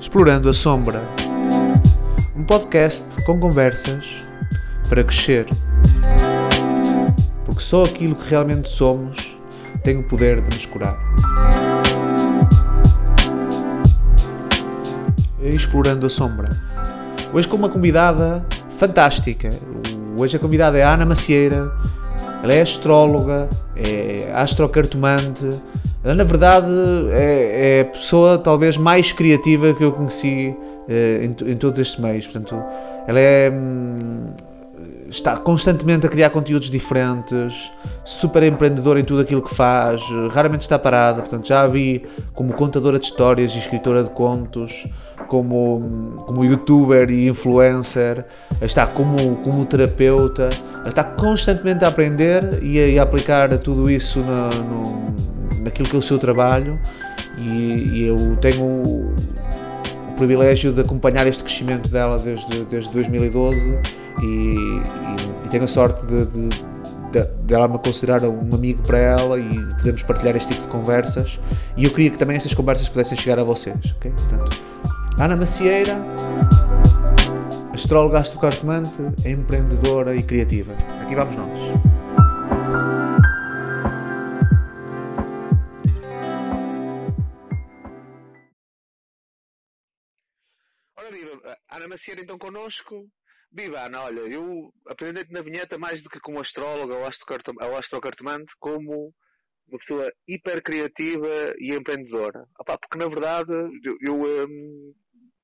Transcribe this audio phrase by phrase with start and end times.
[0.00, 1.08] Explorando a Sombra.
[2.36, 4.04] Um podcast com conversas
[4.88, 5.46] para crescer.
[7.46, 9.38] Porque só aquilo que realmente somos
[9.82, 11.07] tem o poder de nos curar.
[15.68, 16.48] Explorando a Sombra.
[17.30, 18.42] Hoje com uma convidada
[18.78, 19.50] fantástica.
[20.18, 21.70] Hoje a convidada é a Ana Macieira.
[22.42, 25.46] Ela é astróloga, é astrocartomante.
[26.02, 26.72] Ela, na verdade,
[27.10, 30.56] é, é, a pessoa talvez mais criativa que eu conheci
[30.88, 32.26] eh, em, em todos estes meios.
[32.26, 32.56] Portanto,
[33.06, 33.52] ela é.
[35.08, 37.72] Está constantemente a criar conteúdos diferentes,
[38.04, 41.22] super empreendedora em tudo aquilo que faz, raramente está parada.
[41.22, 44.86] Portanto, já a vi como contadora de histórias e escritora de contos,
[45.28, 48.26] como, como youtuber e influencer,
[48.60, 50.50] está como, como terapeuta,
[50.86, 55.14] está constantemente a aprender e a, a aplicar tudo isso no, no,
[55.62, 56.78] naquilo que é o seu trabalho.
[57.38, 58.82] E, e eu tenho
[60.18, 64.76] privilégio de acompanhar este crescimento dela desde, desde 2012 e, e,
[65.44, 66.48] e tenho a sorte de, de,
[67.12, 70.68] de, de, ela me considerar um amigo para ela e podemos partilhar este tipo de
[70.68, 71.38] conversas
[71.76, 74.10] e eu queria que também estas conversas pudessem chegar a vocês, ok?
[74.10, 74.62] Portanto,
[75.20, 75.98] Ana Macieira,
[77.72, 80.72] astróloga astrocartomante, empreendedora e criativa.
[81.02, 82.07] Aqui vamos nós.
[91.78, 93.06] Ana Macieira então connosco.
[93.52, 99.12] Viva Ana, olha, eu aprendi na vinheta mais do que como astróloga ou astrocartomante, como
[99.68, 102.44] uma pessoa hiper criativa e empreendedora.
[102.58, 103.52] Opa, porque na verdade
[103.84, 104.14] eu, eu
[104.46, 104.92] um,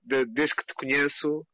[0.05, 1.47] desde que te conheço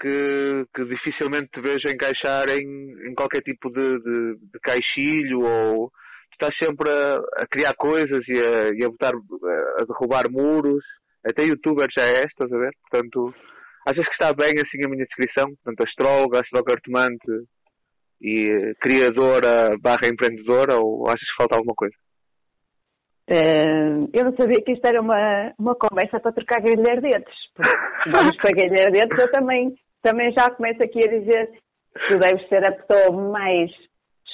[0.00, 5.92] que, que, dificilmente te vejo encaixar em, em qualquer tipo de, de, de, caixilho ou
[6.32, 10.84] estás sempre a, a criar coisas e a, e a, botar, a derrubar muros.
[11.24, 12.72] Até youtuber já é, estás a ver?
[12.82, 13.32] Portanto,
[13.86, 15.46] achas que está bem assim a minha descrição?
[15.56, 17.46] Portanto, astróloga, astrocartomante
[18.20, 21.94] e criadora barra empreendedora ou achas que falta alguma coisa?
[23.30, 27.34] Uh, eu não sabia que isto era uma, uma conversa para trocar galhardetes.
[28.12, 32.64] Vamos para galhardetes, eu também, também já começo aqui a dizer que tu deves ser
[32.64, 33.70] a pessoa mais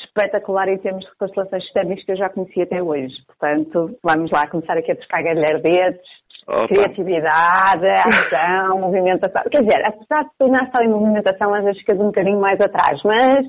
[0.05, 3.15] espetacular em termos de constelações sistémicas que eu já conheci até hoje.
[3.27, 6.69] Portanto, vamos lá começar aqui a trocar galhardetes, Opa.
[6.69, 9.43] criatividade, ação, movimentação.
[9.51, 13.01] Quer dizer, apesar de tu estar em movimentação, às vezes ficas um bocadinho mais atrás,
[13.05, 13.47] mas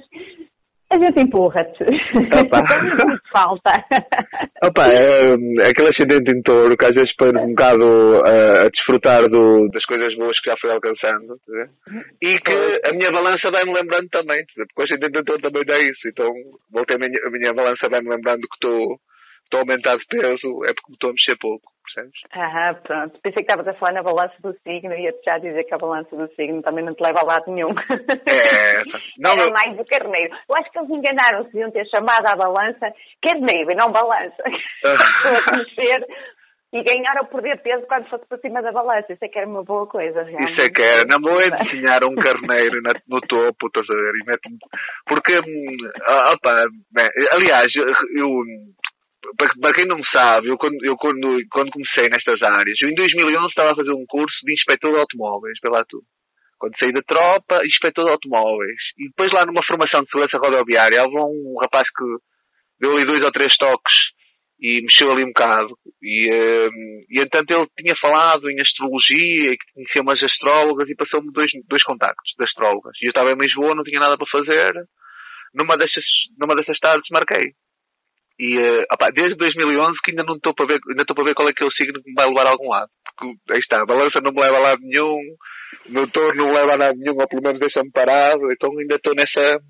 [0.91, 1.85] a gente empurra-te.
[3.31, 3.71] falta.
[4.61, 8.69] Opa, é, é aquele ascendente em touro que às vezes põe um bocado uh, a
[8.69, 11.39] desfrutar do, das coisas boas que já fui alcançando.
[12.21, 12.53] E que
[12.85, 14.43] a minha balança vai-me lembrando também.
[14.53, 16.07] Porque o ascendente em touro também dá isso.
[16.07, 16.29] Então,
[16.69, 18.99] voltei a minha, a minha balança vai-me lembrando que estou
[19.51, 22.21] estou a aumentar de peso é porque estou a mexer pouco, percebes?
[22.33, 23.19] Ah, pronto.
[23.21, 25.77] Pensei que estavas a falar na balança do signo e ia-te já dizer que a
[25.77, 27.69] balança do signo também não te leva a lado nenhum.
[27.69, 28.83] É,
[29.19, 30.33] não, Era mais do carneiro.
[30.49, 34.43] Eu acho que eles enganaram-se de ter chamado a balança carneiro e não balança.
[34.45, 36.05] Estou a conhecer
[36.73, 39.11] e ganhar ou perder peso quando fosse para cima da balança.
[39.11, 40.53] Isso é que era uma boa coisa, realmente.
[40.53, 41.05] Isso é que era.
[41.05, 44.13] Não vou é desenhar um carneiro no topo, estás a ver?
[44.15, 44.49] E mete
[45.05, 47.67] Porque, hum, ah, opa, bem, aliás,
[48.15, 48.29] eu
[49.37, 53.47] para, quem não sabe, eu, quando, eu quando, quando comecei nestas áreas, eu em 2011
[53.47, 56.01] estava a fazer um curso de inspetor de automóveis, pela tu.
[56.57, 58.81] Quando saí da tropa, inspetor de automóveis.
[58.97, 62.05] E depois lá numa formação de segurança rodoviária, houve um rapaz que
[62.79, 63.93] deu ali dois ou três toques
[64.61, 65.73] e mexeu ali um bocado.
[66.01, 70.95] E, um, e entanto ele tinha falado em astrologia e que conhecia umas astrólogas e
[70.95, 72.93] passou-me dois, dois contactos de astrólogas.
[73.01, 74.71] E eu estava em Lisboa, não tinha nada para fazer.
[75.53, 76.05] Numa dessas,
[76.37, 77.53] numa dessas tardes marquei.
[78.41, 81.35] E uh, opa, desde 2011 que ainda não estou para ver, ainda estou para ver
[81.35, 82.89] qual é que é o signo que me vai levar a algum lado.
[83.05, 85.13] Porque aí está, a balança não me leva a lado nenhum,
[85.85, 88.71] o meu torno não me leva a lado nenhum, ou pelo menos deixa-me parado, então
[88.79, 89.61] ainda estou nessa.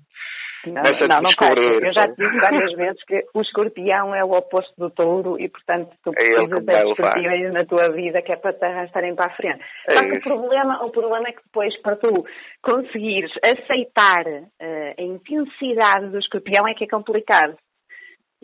[0.64, 1.58] Não, nessa não, não faz.
[1.58, 5.50] Eu já te disse várias vezes que o escorpião é o oposto do touro e,
[5.50, 9.26] portanto, tu é precisas de escorpiões na tua vida que é para te arrastarem para
[9.26, 9.60] a frente.
[9.86, 12.24] É Só que o problema, o problema é que depois, para tu
[12.62, 17.54] conseguires aceitar uh, a intensidade do escorpião, é que é complicado.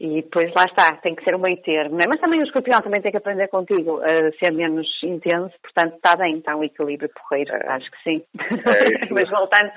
[0.00, 2.00] E depois lá está, tem que ser um meio termo.
[2.00, 2.06] É?
[2.06, 6.14] Mas também o escorpião também tem que aprender contigo a ser menos intenso, portanto está
[6.16, 7.68] bem, está um equilíbrio porreiro, é.
[7.68, 8.22] acho que sim.
[8.38, 9.72] É Mas voltando,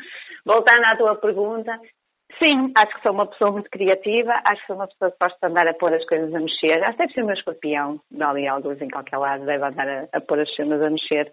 [0.45, 1.79] voltando à tua pergunta,
[2.41, 5.37] Sim, acho que sou uma pessoa muito criativa, acho que sou uma pessoa que gosta
[5.41, 6.81] de andar a pôr as coisas a mexer.
[6.83, 9.87] Acho que deve ser o meu escorpião, dá ali alguns em qualquer lado, deve andar
[9.87, 11.31] a, a pôr as cenas a mexer.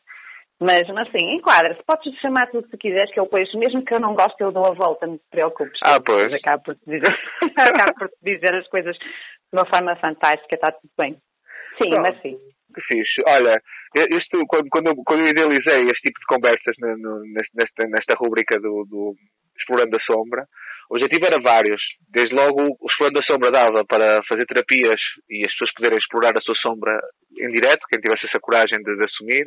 [0.60, 1.82] Mas, mas sim, enquadra-se.
[1.87, 4.50] Podes chamar tudo o que quiseres, que eu depois, mesmo que eu não goste, eu
[4.50, 5.78] dou a volta, não te preocupes.
[5.84, 6.32] Ah, pois.
[6.32, 7.14] Acabo por te dizer,
[7.56, 11.16] acabo por te dizer as coisas de uma forma fantástica, está tudo bem.
[11.81, 12.10] Sim, Pronto.
[12.10, 12.37] mas sim.
[12.75, 13.22] Que fixe.
[13.26, 13.62] Olha,
[14.10, 17.22] isto, quando, quando, quando eu idealizei este tipo de conversas no, no,
[17.55, 19.14] nesta, nesta rubrica do, do
[19.56, 20.44] Explorando a Sombra,
[20.90, 21.81] o objetivo era vários.
[22.10, 25.00] Desde logo, o Explorando a Sombra dava para fazer terapias
[25.31, 26.99] e as pessoas poderem explorar a sua sombra
[27.38, 29.46] em direto, quem tivesse essa coragem de, de assumir.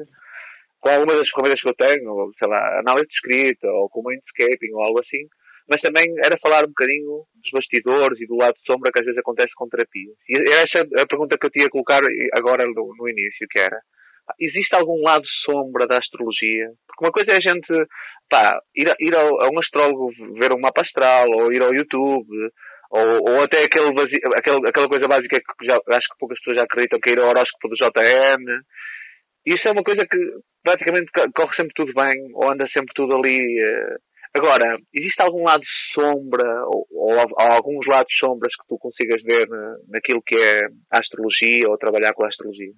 [0.81, 4.73] Com algumas das ferramentas que eu tenho, sei lá, análise de escrita, ou com mindscaping,
[4.73, 5.29] ou algo assim.
[5.69, 9.05] Mas também era falar um bocadinho dos bastidores e do lado de sombra que às
[9.05, 10.17] vezes acontece com terapias.
[10.27, 12.01] E era essa a pergunta que eu tinha a colocar
[12.33, 13.79] agora no, no início, que era,
[14.39, 16.67] existe algum lado sombra da astrologia?
[16.87, 17.71] Porque uma coisa é a gente,
[18.29, 21.73] pá, ir, a, ir ao, a um astrólogo ver um mapa astral, ou ir ao
[21.73, 22.27] YouTube,
[22.91, 23.89] ou, ou até aquele
[24.35, 27.19] aquele, aquela coisa básica que já, acho que poucas pessoas já acreditam, que é ir
[27.19, 28.43] ao horóscopo do JN.
[29.45, 30.17] Isso é uma coisa que
[30.63, 33.39] praticamente corre sempre tudo bem, ou anda sempre tudo ali.
[33.39, 33.97] Uh...
[34.33, 35.63] Agora, existe algum lado
[35.93, 40.67] sombra, ou, ou, ou, alguns lados sombras que tu consigas ver na, naquilo que é
[40.89, 42.71] a astrologia, ou trabalhar com a astrologia?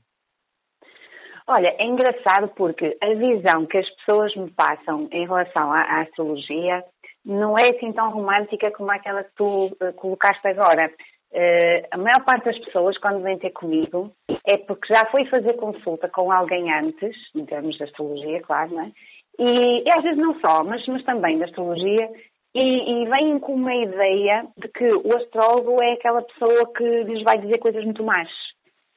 [1.47, 6.01] Olha, é engraçado porque a visão que as pessoas me passam em relação à, à
[6.01, 6.83] astrologia
[7.25, 10.89] não é assim tão romântica como aquela que tu uh, colocaste agora.
[11.33, 14.12] Uh, a maior parte das pessoas, quando vêm ter comigo,
[14.45, 18.83] é porque já foi fazer consulta com alguém antes, em termos de astrologia, claro, não
[18.83, 18.91] é?
[19.39, 22.07] E, e às vezes não só, mas, mas também da astrologia,
[22.53, 27.24] e, e vêm com uma ideia de que o astrólogo é aquela pessoa que lhes
[27.24, 28.30] vai dizer coisas muito más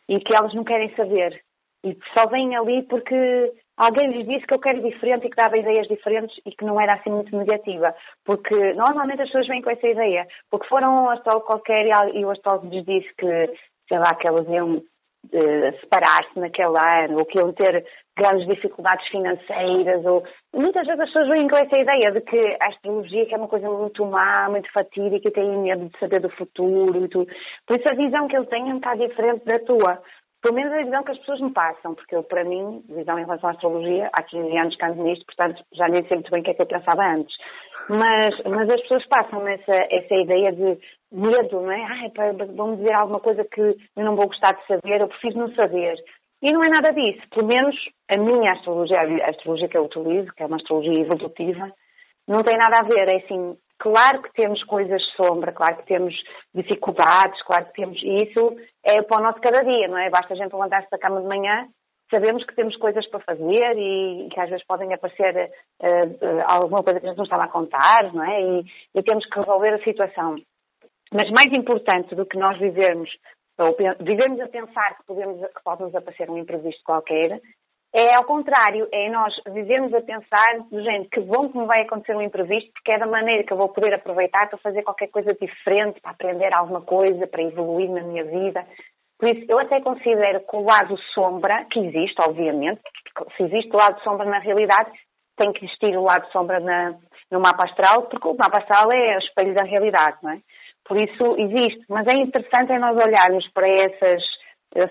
[0.06, 1.40] e que elas não querem saber.
[1.82, 5.58] E só vêm ali porque alguém lhes disse que eu quero diferente e que dava
[5.58, 7.94] ideias diferentes e que não era assim muito negativa.
[8.24, 10.26] Porque normalmente as pessoas vêm com essa ideia.
[10.50, 13.52] Porque foram a um astrólogo qualquer e o astrólogo lhes disse que,
[13.88, 17.84] sei lá, que elas iam uh, separar-se naquele ano ou que iam ter
[18.16, 20.04] grandes dificuldades financeiras.
[20.06, 20.24] Ou...
[20.54, 23.48] Muitas vezes as pessoas vêm com essa ideia de que a astrologia que é uma
[23.48, 27.30] coisa muito má, muito fatídica e têm medo de saber do futuro e tudo.
[27.66, 30.02] Por isso a visão que eu tenho é um bocado diferente da tua.
[30.42, 33.24] Pelo menos a visão que as pessoas me passam, porque eu, para mim, visão em
[33.24, 36.40] relação à astrologia, há 15 anos que ando nisto, portanto já nem sei muito bem
[36.40, 37.34] o que é que eu pensava antes.
[37.88, 40.78] Mas, mas as pessoas passam essa, essa ideia de
[41.12, 41.82] medo, não é?
[41.84, 42.12] Ai,
[42.54, 45.96] vão dizer alguma coisa que eu não vou gostar de saber, eu preciso não saber.
[46.42, 47.22] E não é nada disso.
[47.30, 47.74] Pelo menos
[48.10, 51.72] a minha astrologia, a astrologia que eu utilizo, que é uma astrologia evolutiva,
[52.28, 53.08] não tem nada a ver.
[53.08, 56.14] É assim, claro que temos coisas sombra, claro que temos
[56.54, 57.98] dificuldades, claro que temos.
[58.02, 60.10] Isso é para o nosso cada dia, não é?
[60.10, 61.68] Basta a gente levantar-se da cama de manhã,
[62.10, 65.50] sabemos que temos coisas para fazer e que às vezes podem aparecer
[65.82, 68.40] uh, uh, alguma coisa que a gente não estava a contar, não é?
[68.40, 68.64] E,
[68.94, 70.36] e temos que resolver a situação.
[71.12, 73.10] Mas mais importante do que nós vivermos,
[73.58, 77.40] ou vivermos a pensar que, podemos, que pode nos aparecer um imprevisto qualquer,
[77.94, 81.82] é ao contrário, é nós vivermos a pensar do género, que bom que me vai
[81.82, 85.08] acontecer um imprevisto, porque é da maneira que eu vou poder aproveitar para fazer qualquer
[85.08, 88.66] coisa diferente, para aprender alguma coisa, para evoluir na minha vida.
[89.18, 92.82] Por isso, eu até considero que o lado sombra, que existe, obviamente,
[93.36, 94.90] se existe o lado sombra na realidade,
[95.36, 96.94] tem que existir o lado sombra na,
[97.30, 100.40] no mapa astral, porque o mapa astral é o espelho da realidade, não é?
[100.84, 101.84] Por isso existe.
[101.88, 104.22] Mas é interessante é nós olharmos para essas,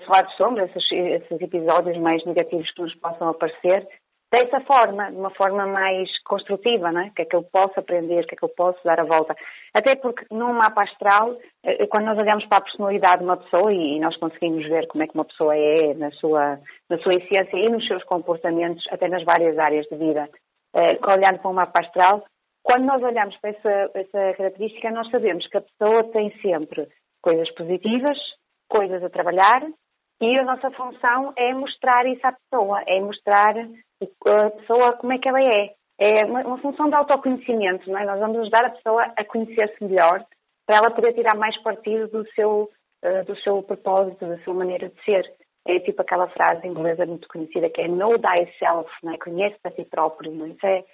[0.08, 3.86] lado sombra, esses, esses episódios mais negativos que nos possam aparecer,
[4.32, 7.06] dessa forma, de uma forma mais construtiva, não é?
[7.06, 9.04] O que é que eu posso aprender, o que é que eu posso dar a
[9.04, 9.34] volta.
[9.72, 13.72] Até porque num mapa astral, eh, quando nós olhamos para a personalidade de uma pessoa
[13.72, 16.58] e nós conseguimos ver como é que uma pessoa é na sua,
[16.90, 20.28] na sua essência e nos seus comportamentos, até nas várias áreas de vida,
[20.74, 22.24] eh, olhando para um mapa astral,
[22.62, 26.88] quando nós olhamos para essa, essa característica, nós sabemos que a pessoa tem sempre
[27.22, 28.18] coisas positivas,
[28.68, 29.62] coisas a trabalhar,
[30.20, 35.18] e a nossa função é mostrar isso à pessoa, é mostrar a pessoa como é
[35.18, 35.74] que ela é.
[35.98, 38.04] É uma, uma função de autoconhecimento, não é?
[38.04, 40.24] Nós vamos ajudar a pessoa a conhecer-se melhor
[40.66, 42.70] para ela poder tirar mais partido do seu,
[43.04, 45.24] uh, do seu propósito, da sua maneira de ser.
[45.66, 49.18] É tipo aquela frase inglesa muito conhecida que é Know thyself, não é?
[49.18, 50.48] Conhece a si próprio, não é?
[50.50, 50.84] Isso é,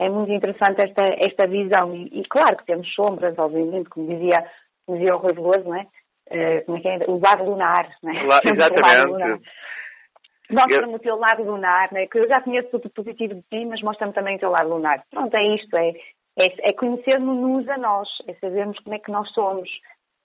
[0.00, 1.94] é muito interessante esta, esta visão.
[1.94, 4.44] E, e, claro que temos sombras, obviamente, como dizia,
[4.86, 5.86] como dizia o Rui Veloso, não é?
[6.30, 6.98] Uh, como é que é?
[7.08, 8.22] O lado lunar, não é?
[8.22, 9.42] Lá, exatamente.
[10.50, 12.06] Mostra-me o teu lado lunar, né?
[12.06, 15.02] que eu já conheço tudo positivo de ti, mas mostra-me também o teu lado lunar.
[15.10, 15.92] Pronto, é isto, é,
[16.38, 19.68] é, é conhecermos-nos a nós, é sabermos como é que nós somos,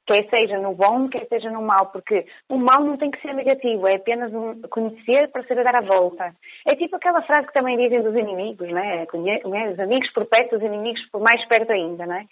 [0.06, 3.34] quer seja no bom, quer seja no mal, porque o mal não tem que ser
[3.34, 6.34] negativo, é apenas um conhecer para saber dar a volta.
[6.66, 9.06] É tipo aquela frase que também dizem dos inimigos, né?
[9.14, 12.26] Os amigos por perto, os inimigos por mais perto ainda, né?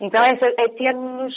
[0.00, 1.34] Então é, é termos,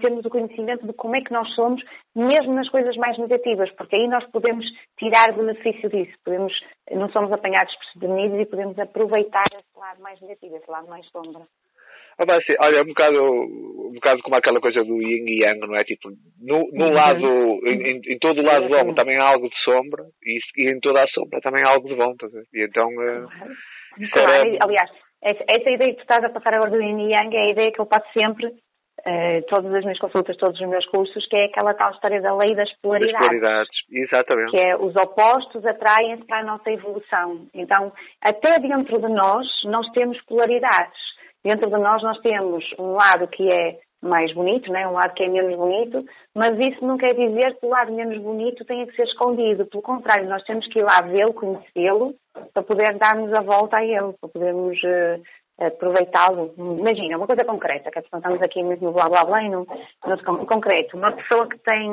[0.00, 1.82] termos o conhecimento de como é que nós somos,
[2.16, 4.64] mesmo nas coisas mais negativas, porque aí nós podemos
[4.98, 6.52] tirar benefício disso, podemos,
[6.90, 11.44] não somos apanhados desprevenidos e podemos aproveitar esse lado mais negativo, esse lado mais sombra.
[12.20, 15.44] Ah, mas, assim, olha, é um bocado, um bocado como aquela coisa do yin e
[15.44, 15.84] yang, não é?
[15.84, 16.08] Tipo,
[16.40, 16.92] no, no uhum.
[16.92, 17.28] lado,
[17.64, 21.04] em, em, todo o lado bom também há algo de sombra e, e em toda
[21.04, 23.28] a sombra também há algo de bom, tá E então, uh,
[24.12, 24.30] claro.
[24.32, 24.58] era...
[24.64, 24.90] Aliás,
[25.22, 27.72] essa ideia que tu estás a passar agora do Yin e Yang é a ideia
[27.72, 31.46] que eu passo sempre, uh, todas as minhas consultas, todos os meus cursos, que é
[31.46, 33.18] aquela tal história da lei das polaridades.
[33.18, 34.50] Das polaridades, exatamente.
[34.50, 37.46] Que é os opostos atraem-se para a nossa evolução.
[37.54, 40.98] Então, até dentro de nós, nós temos polaridades.
[41.44, 44.86] Dentro de nós, nós temos um lado que é mais bonito, né?
[44.86, 48.18] um lado que é menos bonito, mas isso não quer dizer que o lado menos
[48.18, 49.66] bonito tenha que ser escondido.
[49.66, 52.14] Pelo contrário, nós temos que ir lá vê-lo, conhecê-lo,
[52.54, 56.54] para poder darmos a volta a ele, para podermos uh, aproveitá-lo.
[56.56, 59.66] Imagina, uma coisa concreta, que estamos aqui mesmo no blá blá blá e no,
[60.06, 60.96] no concreto.
[60.96, 61.90] Uma pessoa que tem,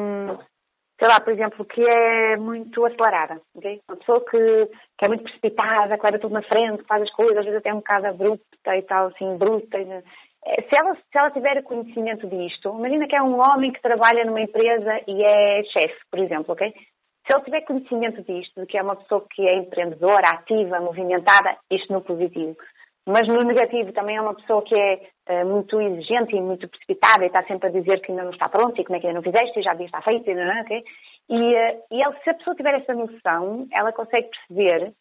[0.99, 3.81] sei lá, por exemplo, que é muito acelerada, ok?
[3.89, 7.37] Uma pessoa que, que é muito precipitada, que leva tudo na frente, faz as coisas,
[7.37, 9.79] às vezes até um bocado abrupta e tal, assim, bruta.
[9.79, 10.03] E,
[10.45, 14.41] se ela, se ela tiver conhecimento disto, imagina que é um homem que trabalha numa
[14.41, 16.71] empresa e é chefe, por exemplo, ok?
[17.25, 21.57] Se ele tiver conhecimento disto, de que é uma pessoa que é empreendedora, ativa, movimentada,
[21.71, 22.55] isto no positivo.
[23.07, 27.23] Mas no negativo também é uma pessoa que é uh, muito exigente e muito precipitada
[27.23, 29.19] e está sempre a dizer que ainda não está pronto e como é que ainda
[29.19, 30.83] não fizeste e já devia estar feito, não, não, okay?
[31.29, 34.93] E, uh, e ele, se a pessoa tiver essa noção, ela consegue perceber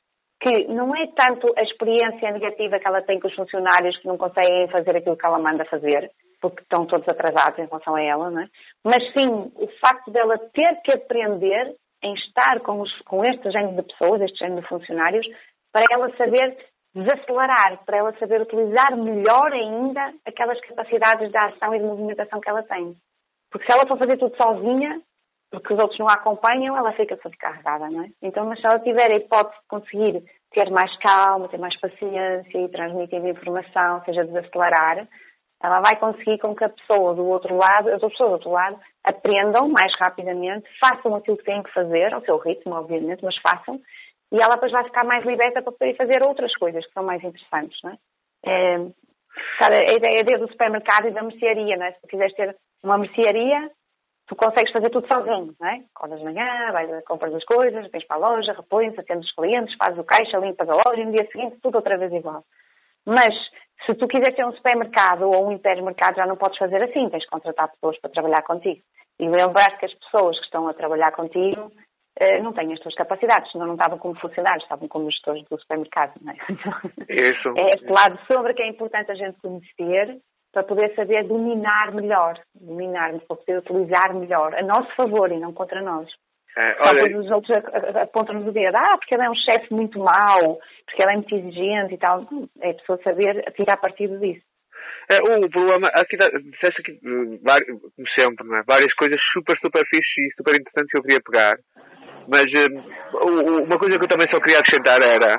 [0.45, 4.19] que não é tanto a experiência negativa que ela tem com os funcionários que não
[4.19, 8.31] conseguem fazer aquilo que ela manda fazer, porque estão todos atrasados em relação a ela,
[8.31, 8.49] não é?
[8.85, 13.77] mas sim o facto dela ter que aprender em estar com, os, com este género
[13.77, 15.27] de pessoas, este género de funcionários,
[15.73, 16.59] para ela saber
[16.95, 22.51] desacelerar, para ela saber utilizar melhor ainda aquelas capacidades de ação e de movimentação que
[22.51, 22.95] ela tem.
[23.51, 25.01] Porque se ela for fazer tudo sozinha,
[25.51, 28.09] porque os outros não a acompanham, ela fica sobrecarregada, não é?
[28.23, 32.59] Então, mas se ela tiver a hipótese de conseguir ter mais calma, ter mais paciência
[32.59, 35.09] e transmitir informação, seja desacelerar,
[35.63, 38.79] ela vai conseguir com que a pessoa do outro lado, as pessoas do outro lado,
[39.03, 43.81] aprendam mais rapidamente, façam aquilo que têm que fazer, ao seu ritmo, obviamente, mas façam,
[44.31, 47.23] e ela depois vai ficar mais liberta para poder fazer outras coisas que são mais
[47.23, 47.97] interessantes, não é?
[48.47, 48.79] é
[49.59, 51.93] sabe, a ideia do supermercado e da mercearia, não é?
[51.93, 53.71] Se quiseres ter uma mercearia,
[54.27, 55.83] tu consegues fazer tudo sozinho, não é?
[55.95, 59.77] Acordas de manhã, vais, compras as coisas, vens para a loja, repões, atendes os clientes,
[59.77, 62.45] fazes o caixa, limpas a loja e no dia seguinte tudo outra vez igual.
[63.07, 63.35] Mas
[63.87, 67.23] se tu quiseres ter um supermercado ou um hipermercado, já não podes fazer assim, tens
[67.23, 68.81] de contratar pessoas para trabalhar contigo.
[69.19, 71.71] E lembrar que as pessoas que estão a trabalhar contigo
[72.19, 75.61] eh, não têm as tuas capacidades, senão não estavam como funcionários, estavam como gestores do
[75.61, 76.15] supermercado.
[76.23, 76.37] Não é?
[77.09, 77.55] Isso.
[77.57, 80.19] É este lado sobre que é importante a gente conhecer
[80.55, 85.53] para poder saber dominar melhor, dominar, para poder utilizar melhor, a nosso favor e não
[85.53, 86.09] contra nós.
[86.57, 87.05] É, olha...
[87.11, 87.57] Só os outros
[88.01, 91.35] apontam-nos o dedo, ah, porque ele é um chefe muito mau, porque ele é muito
[91.35, 92.25] exigente e tal.
[92.61, 94.47] É a pessoa saber tirar partido disso.
[95.11, 98.63] É, o problema, aqui, disseste aqui, como sempre, não é?
[98.67, 101.57] várias coisas super, super fixe e super interessantes que eu queria pegar.
[102.29, 102.47] Mas
[103.13, 105.37] um, uma coisa que eu também só queria acrescentar era,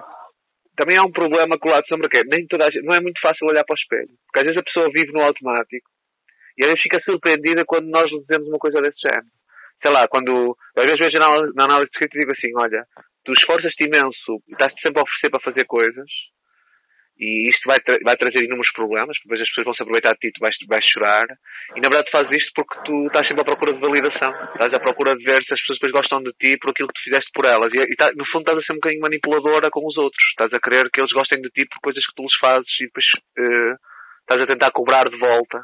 [0.76, 3.02] também há um problema com o lado sombra que é, nem toda gente, não é
[3.02, 4.14] muito fácil olhar para o espelho.
[4.28, 5.90] Porque às vezes a pessoa vive no automático
[6.58, 9.28] e às vezes fica surpreendida quando nós dizemos uma coisa desse género
[9.84, 12.86] sei lá, quando, às vezes vejo na, análise de escrita e digo assim, olha,
[13.24, 16.10] tu esforças-te imenso, estás-te sempre a oferecer para fazer coisas,
[17.18, 20.20] e isto vai, tra vai trazer inúmeros problemas, depois as pessoas vão se aproveitar de
[20.20, 21.28] ti, tu vais, vais chorar,
[21.76, 24.80] e na verdade fazes isto porque tu estás sempre à procura de validação, estás à
[24.80, 27.32] procura de ver se as pessoas depois gostam de ti por aquilo que tu fizeste
[27.34, 29.96] por elas, e, e tá, no fundo estás a ser um bocadinho manipuladora com os
[29.98, 32.74] outros, estás a querer que eles gostem de ti por coisas que tu lhes fazes,
[32.82, 33.08] e depois
[33.40, 33.76] uh,
[34.28, 35.64] estás a tentar cobrar de volta.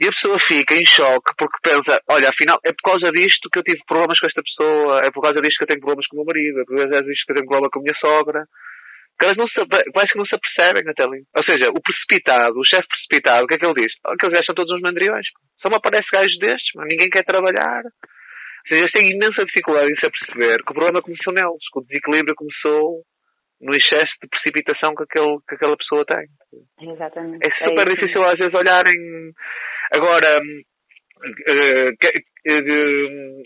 [0.00, 3.58] E a pessoa fica em choque porque pensa, olha, afinal, é por causa disto que
[3.58, 6.16] eu tive problemas com esta pessoa, é por causa disto que eu tenho problemas com
[6.16, 8.40] o meu marido, é por causa disto que eu tenho problema com a minha sogra.
[9.20, 11.20] Que elas não se, parece que não se apercebem até ali.
[11.36, 13.92] Ou seja, o precipitado, o chefe precipitado, o que é que ele diz?
[14.08, 15.28] Oh, que eles são todos uns mandriões.
[15.60, 17.84] Só me aparece gajos destes, mas ninguém quer trabalhar.
[17.84, 21.78] Ou seja, eles têm imensa dificuldade em se aperceber que o problema começou neles, que
[21.78, 23.04] o desequilíbrio começou
[23.60, 26.24] no excesso de precipitação que, aquele, que aquela pessoa tem.
[26.80, 27.44] Exatamente.
[27.44, 28.96] É super é difícil às vezes olharem.
[29.92, 32.24] Agora, uh, uh,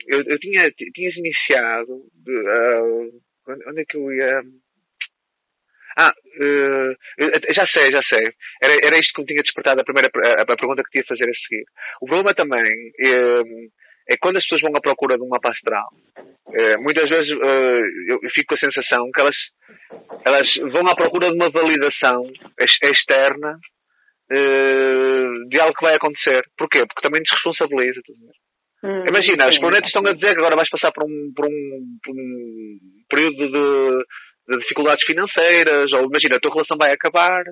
[0.07, 1.99] eu, tinha, tinhas iniciado.
[2.31, 3.11] Uh,
[3.69, 4.41] onde é que eu ia?
[5.97, 6.13] Ah,
[7.55, 8.27] já sei, já sei.
[8.63, 11.07] Era, era isto que me tinha despertado a primeira a, a pergunta que tinha a
[11.07, 11.65] fazer a seguir.
[12.01, 12.93] O problema também
[14.09, 15.89] é quando as pessoas vão à procura de uma pastoral,
[16.53, 19.37] é, muitas vezes uh, eu, eu, fico com a sensação que elas,
[20.27, 23.59] elas vão à procura de uma validação externa
[24.31, 26.45] uh, de algo que vai acontecer.
[26.57, 26.85] Porquê?
[26.87, 28.01] Porque também desresponsabiliza.
[28.85, 31.99] Hum, Imagina, os planetas estão a dizer que agora vais passar por um, por um,
[32.05, 34.05] por um período de,
[34.49, 37.43] de, dificuldades financeiras, ou imagina, a tua relação vai acabar.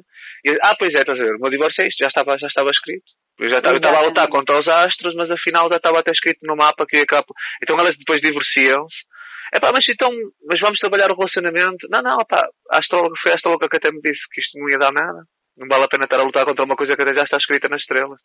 [0.44, 2.46] E, ah, pois é, estás a ver, o meu divórcio é isto, já estava, já
[2.46, 3.06] estava escrito.
[3.38, 6.12] Eu já estava, eu estava a lutar contra os astros, mas afinal já estava até
[6.12, 7.25] escrito no mapa que ia acabar.
[7.62, 9.00] Então elas depois divorciam-se.
[9.54, 10.08] É pá, mas então,
[10.49, 11.87] mas vamos trabalhar o relacionamento.
[11.90, 14.68] Não, não, pá, a astróloga foi a astróloga que até me disse que isto não
[14.70, 15.25] ia dar nada.
[15.56, 17.68] Não vale a pena estar a lutar contra uma coisa que até já está escrita
[17.68, 18.18] nas estrelas.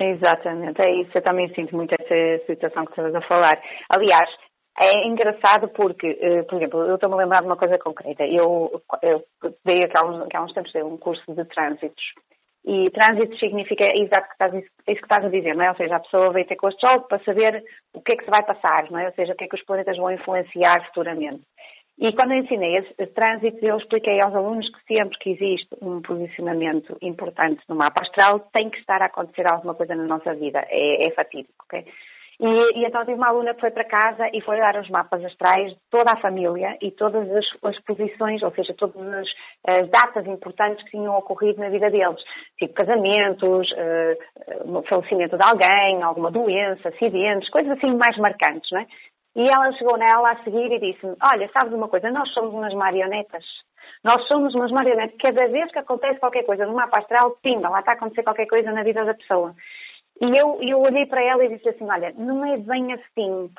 [0.00, 1.10] Exatamente, é isso.
[1.14, 3.60] Eu também sinto muito essa situação que estavas a falar.
[3.90, 4.30] Aliás,
[4.78, 8.24] é engraçado porque, eh, por exemplo, eu estou-me a lembrar de uma coisa concreta.
[8.26, 9.24] Eu, eu
[9.64, 12.02] dei aqui há, uns, há uns tempos um curso de trânsitos.
[12.66, 15.70] E trânsito significa exato estás, isso que estás a dizer, não é?
[15.70, 17.62] Ou seja, a pessoa vai ter com o astrólogo para saber
[17.92, 19.06] o que é que se vai passar, não é?
[19.06, 21.42] Ou seja, o que é que os planetas vão influenciar futuramente.
[21.98, 26.00] E quando eu ensinei esse trânsito, eu expliquei aos alunos que sempre que existe um
[26.00, 30.64] posicionamento importante no mapa astral, tem que estar a acontecer alguma coisa na nossa vida.
[30.68, 31.84] É, é fatídico, ok?
[32.40, 35.24] E, e, então tive uma aluna que foi para casa e foi dar os mapas
[35.24, 39.28] astrais de toda a família e todas as, as posições, ou seja, todas as,
[39.66, 42.20] as, datas importantes que tinham ocorrido na vida deles.
[42.58, 48.86] Tipo casamentos, uh, falecimento de alguém, alguma doença, acidentes, coisas assim mais marcantes, não é?
[49.36, 52.72] E ela chegou nela a seguir e disse-me, olha, sabes uma coisa, nós somos umas
[52.72, 53.44] marionetas.
[54.02, 55.16] Nós somos umas marionetas.
[55.20, 58.46] Cada vez que acontece qualquer coisa no mapa astral, pimba, lá está a acontecer qualquer
[58.46, 59.54] coisa na vida da pessoa.
[60.20, 63.50] E eu, eu olhei para ela e disse assim, olha, não é bem assim,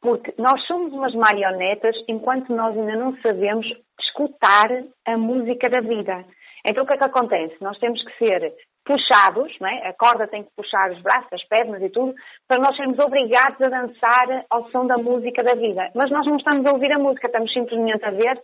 [0.00, 3.66] porque nós somos umas marionetas enquanto nós ainda não sabemos
[4.00, 4.68] escutar
[5.06, 6.24] a música da vida.
[6.64, 7.56] Então o que é que acontece?
[7.60, 8.52] Nós temos que ser
[8.84, 9.88] puxados, não é?
[9.88, 12.14] a corda tem que puxar os braços, as pernas e tudo,
[12.48, 15.90] para nós sermos obrigados a dançar ao som da música da vida.
[15.94, 18.42] Mas nós não estamos a ouvir a música, estamos simplesmente a ver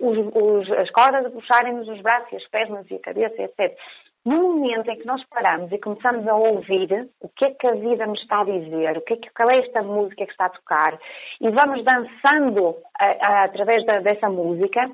[0.00, 3.76] os, os, as cordas a puxarem-nos os braços, as pernas e a cabeça, etc.
[4.28, 7.72] No momento em que nós paramos e começamos a ouvir o que é que a
[7.72, 10.44] vida me está a dizer, o que é que, qual é esta música que está
[10.44, 10.98] a tocar,
[11.40, 14.86] e vamos dançando a, a, através da, dessa música,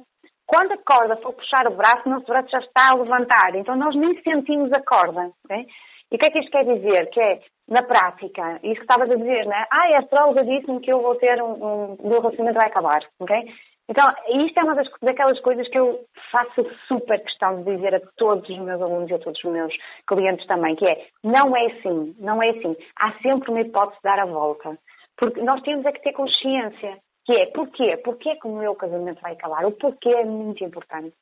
[0.47, 3.75] quando a corda for puxar o braço, o nosso braço já está a levantar, então
[3.75, 5.33] nós nem sentimos a corda.
[5.47, 5.67] Okay?
[6.13, 7.11] E o que é que isto quer dizer?
[7.11, 9.67] Que é, na prática, isso que estavas a dizer, né?
[9.69, 13.53] Ah, a astróloga disse-me que eu vou ter um, um, meu relacionamento vai acabar, ok?
[13.89, 18.01] Então, isto é uma das, daquelas coisas que eu faço super questão de dizer a
[18.17, 19.75] todos os meus alunos e a todos os meus
[20.07, 22.75] clientes também, que é, não é assim, não é assim.
[22.97, 24.79] Há sempre uma hipótese de dar a volta.
[25.17, 27.97] Porque nós temos é que ter consciência, que é, porquê?
[27.99, 29.67] Porquê que o meu casamento vai acabar?
[29.67, 31.15] O porquê é muito importante.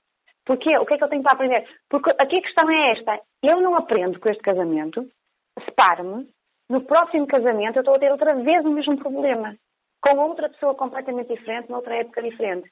[0.44, 0.78] Porquê?
[0.78, 1.68] O que é que eu tenho para aprender?
[1.90, 5.06] Porque aqui a questão é esta, eu não aprendo com este casamento,
[5.64, 6.28] separo-me,
[6.70, 9.56] no próximo casamento eu estou a ter outra vez o mesmo problema
[10.02, 12.68] com outra pessoa completamente diferente, noutra época diferente.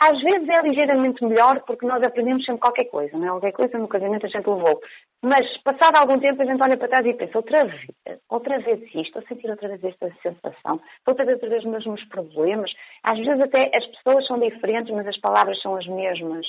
[0.00, 3.30] Às vezes é ligeiramente melhor porque nós aprendemos sempre qualquer coisa, não é?
[3.30, 4.80] Qualquer coisa no casamento a gente levou.
[5.22, 7.86] Mas, passado algum tempo, a gente olha para trás e pensa, outra vez,
[8.28, 11.70] outra vez isto, a sentir outra vez esta sensação, estou a ter outra vez os
[11.70, 12.70] mesmos problemas.
[13.04, 16.44] Às vezes até as pessoas são diferentes, mas as palavras são as mesmas.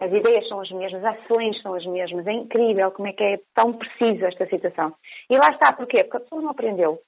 [0.00, 2.26] As ideias são as mesmas, as ações são as mesmas.
[2.26, 4.92] É incrível como é que é tão precisa esta situação.
[5.30, 6.02] E lá está, porquê?
[6.02, 6.98] Porque a pessoa não aprendeu.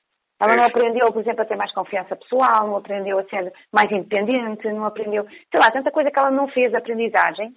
[0.40, 3.90] Ela não aprendeu, por exemplo, a ter mais confiança pessoal, não aprendeu a ser mais
[3.90, 7.54] independente, não aprendeu, sei lá, tanta coisa que ela não fez de aprendizagem,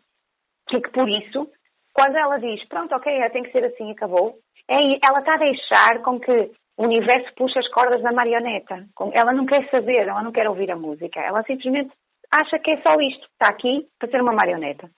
[0.72, 1.50] e que por isso,
[1.94, 4.38] quando ela diz, pronto, ok, tem que ser assim, acabou,
[4.70, 8.86] é, ela está a deixar com que o universo puxe as cordas da marioneta.
[9.14, 11.92] Ela não quer saber, ela não quer ouvir a música, ela simplesmente
[12.32, 14.90] acha que é só isto, está aqui para ser uma marioneta.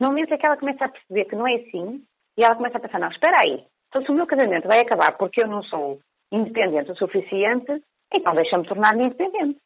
[0.00, 2.02] No momento em que ela começa a perceber que não é assim,
[2.36, 5.16] e ela começa a pensar, não, espera aí, então se o meu casamento vai acabar
[5.16, 6.00] porque eu não sou
[6.32, 9.58] independente o suficiente, então deixa-me tornar-me independente.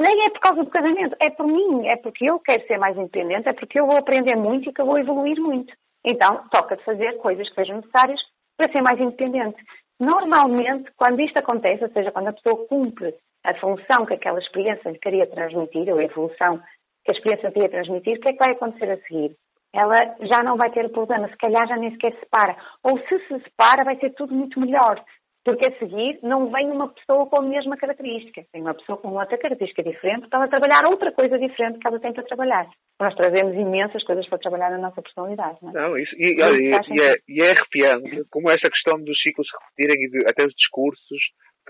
[0.00, 2.96] Nem é por causa do casamento, é por mim, é porque eu quero ser mais
[2.96, 5.72] independente, é porque eu vou aprender muito e que eu vou evoluir muito.
[6.04, 8.20] Então, toca de fazer coisas que sejam necessárias
[8.56, 9.62] para ser mais independente.
[9.98, 14.90] Normalmente, quando isto acontece, ou seja, quando a pessoa cumpre a função que aquela experiência
[14.90, 16.58] lhe queria transmitir, ou a evolução
[17.04, 19.36] que a experiência queria transmitir, o que é que vai acontecer a seguir?
[19.72, 22.56] Ela já não vai ter problema, se calhar já nem sequer se separa.
[22.82, 25.02] Ou se se separa, vai ser tudo muito melhor,
[25.46, 29.14] porque a seguir não vem uma pessoa com a mesma característica, vem uma pessoa com
[29.14, 32.68] outra característica diferente para ela trabalhar outra coisa diferente que ela tem para trabalhar.
[32.98, 35.58] Nós trazemos imensas coisas para trabalhar na nossa personalidade.
[35.62, 35.72] Não, é?
[35.74, 39.46] não isso, e, olha, e, e, é, e é arrepiante como essa questão dos ciclos
[39.46, 41.20] se repetirem e de, até os discursos.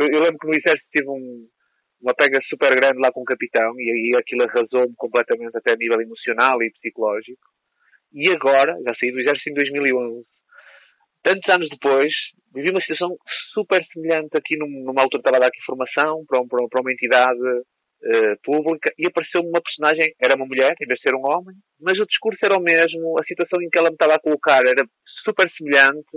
[0.01, 1.45] Eu lembro que no exército tive um,
[2.01, 5.77] uma pega super grande lá com o capitão e aí aquilo arrasou-me completamente até a
[5.77, 7.45] nível emocional e psicológico.
[8.15, 10.25] E agora, já saí do exército em 2011,
[11.27, 12.15] tantos anos depois,
[12.55, 13.19] vivi uma situação
[13.53, 17.43] super semelhante aqui numa altura estava a dar aqui formação para, um, para uma entidade
[17.43, 21.57] uh, pública e apareceu-me uma personagem, era uma mulher em vez de ser um homem,
[21.81, 24.63] mas o discurso era o mesmo, a situação em que ela me estava a colocar
[24.63, 24.87] era
[25.25, 26.15] super semelhante.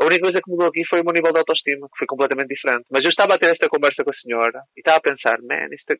[0.00, 2.48] A única coisa que mudou aqui foi o meu nível de autoestima, que foi completamente
[2.48, 2.84] diferente.
[2.90, 5.68] Mas eu estava a ter esta conversa com a senhora e estava a pensar, man,
[5.72, 5.96] esta,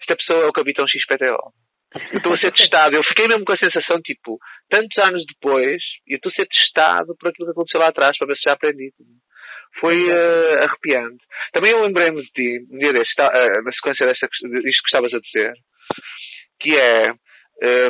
[0.00, 1.52] esta pessoa é o capitão XPTO.
[2.12, 2.96] Eu estou a ser testado.
[2.96, 7.16] Eu fiquei mesmo com a sensação, tipo, tantos anos depois, eu estou a ser testado
[7.18, 8.92] por aquilo que aconteceu lá atrás, para ver se já aprendi.
[9.80, 11.24] Foi uh, arrepiante.
[11.52, 15.12] Também eu lembrei-me de ti, um dia deste, uh, na sequência desta, disto que estavas
[15.12, 15.52] a dizer,
[16.60, 17.12] que é,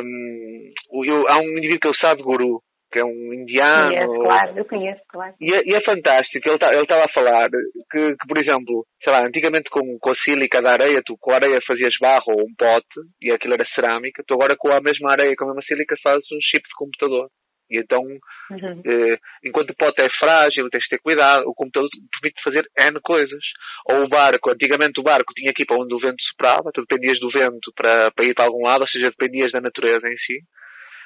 [0.03, 0.73] um,
[1.05, 3.89] eu, há um indivíduo que é o Sadhguru, que é um indiano.
[3.89, 5.33] Conheço, claro, eu conheço, claro.
[5.39, 7.49] E é, e é fantástico, ele tá, estava a falar
[7.91, 11.31] que, que, por exemplo, sei lá, antigamente com, com a sílica da areia, tu com
[11.31, 14.81] a areia fazias barro ou um pote, e aquilo era cerâmica, tu agora com a
[14.81, 17.29] mesma areia, com a mesma sílica, fazes um chip de computador.
[17.69, 18.81] E então, uhum.
[18.85, 21.89] eh, enquanto o pote é frágil, tens de ter cuidado, o computador
[22.21, 23.43] permite fazer N coisas.
[23.89, 27.19] Ou o barco, antigamente o barco tinha aqui para onde o vento soprava, tu dependias
[27.19, 30.39] do vento para, para ir para algum lado, ou seja, dependias da natureza em si.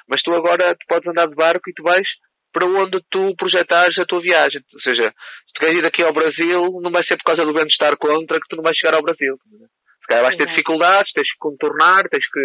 [0.08, 2.06] Mas tu agora tu podes andar de barco e tu vais
[2.52, 4.60] para onde tu projetares a tua viagem.
[4.74, 7.54] Ou seja, se tu queres ir aqui ao Brasil, não vai ser por causa do
[7.54, 9.36] vento estar contra que tu não vais chegar ao Brasil.
[10.02, 12.44] Se calhar vais ter dificuldades, tens que contornar, tens que,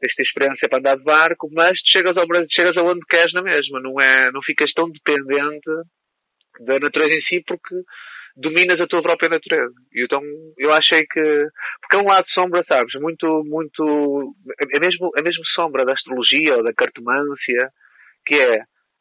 [0.00, 3.06] tens que ter experiência para andar de barco, mas tu chegas ao Brasil, chegas aonde
[3.08, 3.80] queres na mesma.
[3.80, 5.70] Não é, não ficas tão dependente
[6.66, 7.76] da natureza em si porque
[8.36, 9.74] dominas a tua própria natureza.
[9.92, 10.20] E então
[10.58, 11.22] eu achei que.
[11.80, 12.92] Porque é um lado sombra, sabes?
[13.00, 14.34] Muito, muito.
[14.74, 17.70] É mesmo, é mesmo sombra da astrologia ou da cartomância,
[18.26, 18.60] que é.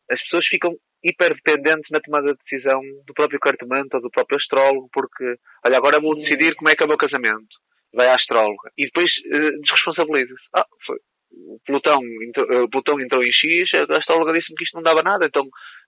[0.09, 0.71] As pessoas ficam
[1.03, 5.77] hiper dependentes na tomada de decisão do próprio cartomante ou do próprio astrólogo, porque, olha,
[5.77, 7.55] agora vou decidir como é que é o meu casamento.
[7.93, 8.69] Vai à astróloga.
[8.77, 10.45] E depois uh, desresponsabiliza-se.
[10.55, 10.97] Ah, foi.
[11.31, 15.25] O Plutão, então, Plutão entrou em X, a astróloga disse-me que isto não dava nada,
[15.25, 15.43] então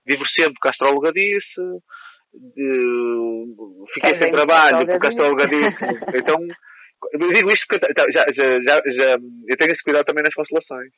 [0.06, 1.60] divorciei-me porque a astróloga disse,
[2.34, 3.44] de,
[3.94, 5.84] fiquei sem trabalho porque a astróloga disse.
[6.14, 6.38] Então,
[7.12, 9.16] eu digo isto porque já, já, já, já,
[9.48, 10.92] eu tenho esse cuidado também nas constelações.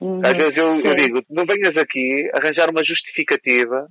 [0.00, 3.86] Uhum, Às vezes eu, eu, digo, não venhas aqui arranjar uma justificativa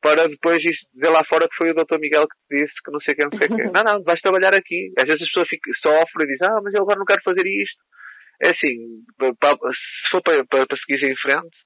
[0.00, 1.98] para depois dizer lá fora que foi o Dr.
[1.98, 3.66] Miguel que te disse que não sei quem, não sei quem.
[3.72, 4.92] Não, não, vais trabalhar aqui.
[4.96, 7.44] Às vezes as pessoas ficam, sofrem e dizem, ah, mas eu agora não quero fazer
[7.44, 7.82] isto.
[8.40, 11.56] É assim, se for para, para, para seguir em frente,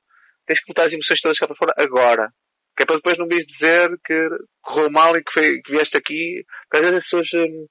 [0.46, 2.28] tens que botar as emoções todas cá para fora agora.
[2.76, 4.28] Que é para depois não me dizer que
[4.62, 6.44] correu mal e que, foi, que vieste aqui.
[6.70, 7.66] Porque às vezes as pessoas, um,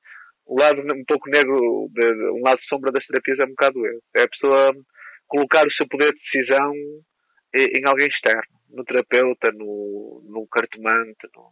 [0.47, 4.01] o lado um pouco negro, um lado sombra das terapias é um bocado esse.
[4.15, 4.73] É a pessoa
[5.27, 6.73] colocar o seu poder de decisão
[7.55, 8.59] em, em alguém externo.
[8.69, 11.51] No terapeuta, no, no cartomante, no,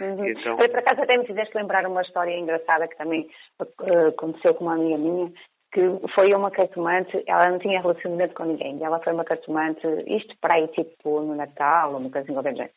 [0.00, 0.26] Uhum.
[0.28, 0.56] Então...
[0.56, 3.28] por acaso até me fizeste lembrar uma história engraçada que também
[3.60, 5.32] uh, aconteceu com uma amiga minha,
[5.76, 10.34] que foi uma cartomante, ela não tinha relacionamento com ninguém, ela foi uma cartomante, isto
[10.40, 12.70] para aí tipo no Natal ou no caso qualquer.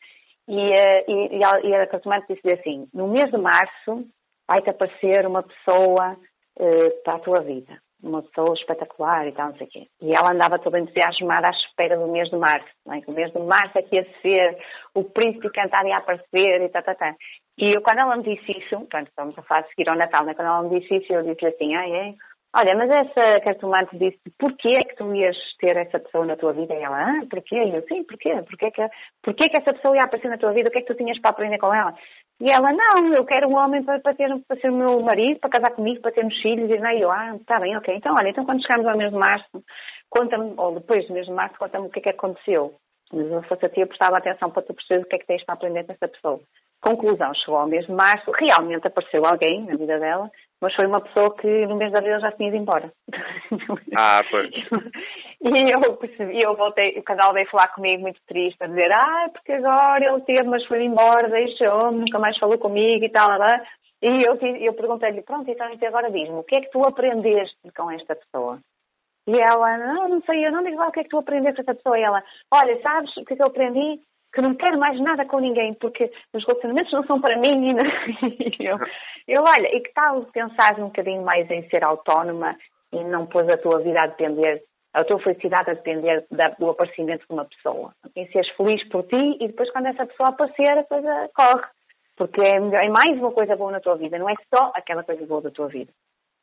[0.46, 4.04] E, eh, e, e, a, e a cartomante disse assim, no mês de março
[4.46, 6.12] vai-te aparecer uma pessoa
[6.58, 9.86] uh, para a tua vida, uma pessoa espetacular e tal, não sei o quê.
[10.02, 13.00] E ela andava toda entusiasmada à espera do mês de março, não é?
[13.06, 14.58] o mês de março é que ia ser
[14.94, 17.14] o príncipe cantar ia aparecer e tal, tal, tal.
[17.56, 20.24] E eu, quando ela me disse isso, portanto, estamos a falar de seguir ao Natal,
[20.24, 20.34] né?
[20.34, 22.14] quando ela me disse isso, eu disse assim, ah, é?
[22.52, 26.52] Olha, mas essa cartomante disse, porquê é que tu ias ter essa pessoa na tua
[26.52, 26.74] vida?
[26.74, 27.54] E ela, ah, porquê?
[27.54, 28.42] E eu, sim, porquê?
[28.42, 28.88] Porquê que,
[29.22, 30.68] porquê que essa pessoa ia aparecer na tua vida?
[30.68, 31.94] O que é que tu tinhas para aprender com ela?
[32.40, 35.38] E ela, não, eu quero um homem para, para, ter, para ser o meu marido,
[35.38, 36.68] para casar comigo, para termos filhos.
[36.68, 37.94] E não, eu, ah, está bem, ok.
[37.94, 39.64] Então, olha, então quando chegarmos ao mês de março,
[40.08, 42.74] conta-me, ou depois do mês de março, conta-me o que é que aconteceu.
[43.12, 45.26] Mas eu fosse a ti, eu prestava atenção para tu perceberes o que é que
[45.26, 46.40] tens para aprender com essa pessoa.
[46.80, 50.30] Conclusão, chegou ao mês de março, realmente apareceu alguém na vida dela,
[50.60, 52.92] mas foi uma pessoa que no mês de abril já tinha ido embora.
[53.96, 54.50] Ah, foi.
[55.40, 59.28] e eu percebi, eu voltei, o canal veio falar comigo muito triste, a dizer, ah,
[59.32, 63.62] porque agora ele teve, mas foi embora, deixou-me, nunca mais falou comigo e tal, lá.
[64.02, 67.90] E eu, eu perguntei-lhe, pronto, então agora diz-me, o que é que tu aprendeste com
[67.90, 68.58] esta pessoa?
[69.26, 71.56] E ela, não, não sei, eu não digo lá o que é que tu aprendeste
[71.56, 71.98] com esta pessoa.
[71.98, 74.00] E ela, olha, sabes o que é que eu aprendi?
[74.32, 77.74] Que não quero mais nada com ninguém, porque os relacionamentos não são para mim.
[78.60, 78.76] E eu,
[79.26, 82.56] eu, olha, e que tal pensar um bocadinho mais em ser autónoma
[82.92, 84.62] e não pôs a tua vida a depender,
[84.92, 87.92] a tua felicidade a depender da, do aparecimento de uma pessoa.
[88.14, 91.66] Em seres feliz por ti e depois quando essa pessoa aparecer, a coisa corre.
[92.16, 95.24] Porque é, é mais uma coisa boa na tua vida, não é só aquela coisa
[95.26, 95.90] boa da tua vida.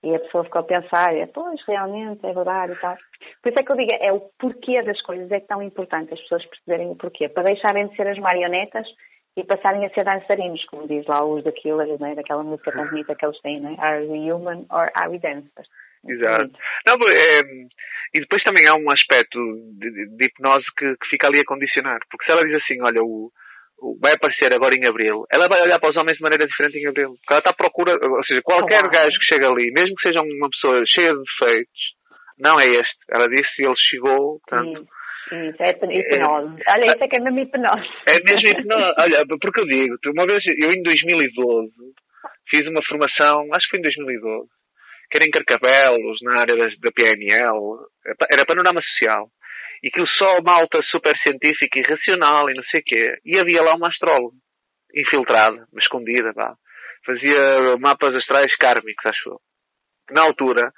[0.03, 2.95] E a pessoa ficou a pensar, é, pois, realmente, é verdade e tal.
[3.41, 6.21] Por isso é que eu digo, é o porquê das coisas, é tão importante as
[6.21, 8.87] pessoas perceberem o porquê, para deixarem de ser as marionetas
[9.35, 12.15] e passarem a ser dançarinos, como diz lá os da Killers, né?
[12.15, 13.75] daquela música tão bonita que eles têm, né?
[13.79, 15.67] Are we human or are we dancers?
[16.07, 16.51] Exato.
[16.85, 17.41] Não, é,
[18.13, 19.37] e depois também há um aspecto
[19.77, 21.99] de, de hipnose que, que, fica ali a condicionar.
[22.09, 23.31] Porque se ela diz assim, olha, o,
[24.01, 26.87] vai aparecer agora em Abril, ela vai olhar para os homens de maneira diferente em
[26.87, 27.15] Abril.
[27.21, 30.21] Porque ela está à procura, ou seja, qualquer gajo que chega ali, mesmo que seja
[30.21, 31.81] uma pessoa cheia de defeitos,
[32.39, 32.97] não é este.
[33.09, 34.87] Ela disse e ele chegou, portanto,
[35.31, 36.61] Isso é hipnose.
[36.65, 37.89] É, Olha, isso é que é mesmo hipnose.
[38.07, 38.93] É mesmo hipnose.
[39.01, 41.71] Olha, porque eu digo, uma vez, eu em 2012
[42.49, 44.47] fiz uma formação, acho que foi em 2012,
[45.11, 47.59] que era em Carcabelos, na área da, da PNL,
[48.31, 49.29] era panorama social.
[49.83, 53.17] E aquilo só malta super científica e racional e não sei o quê.
[53.25, 54.35] E havia lá uma astróloga,
[54.93, 56.55] infiltrada, escondida, pá.
[57.05, 59.39] Fazia mapas astrais kármicos, acho eu.
[60.11, 60.71] Na altura,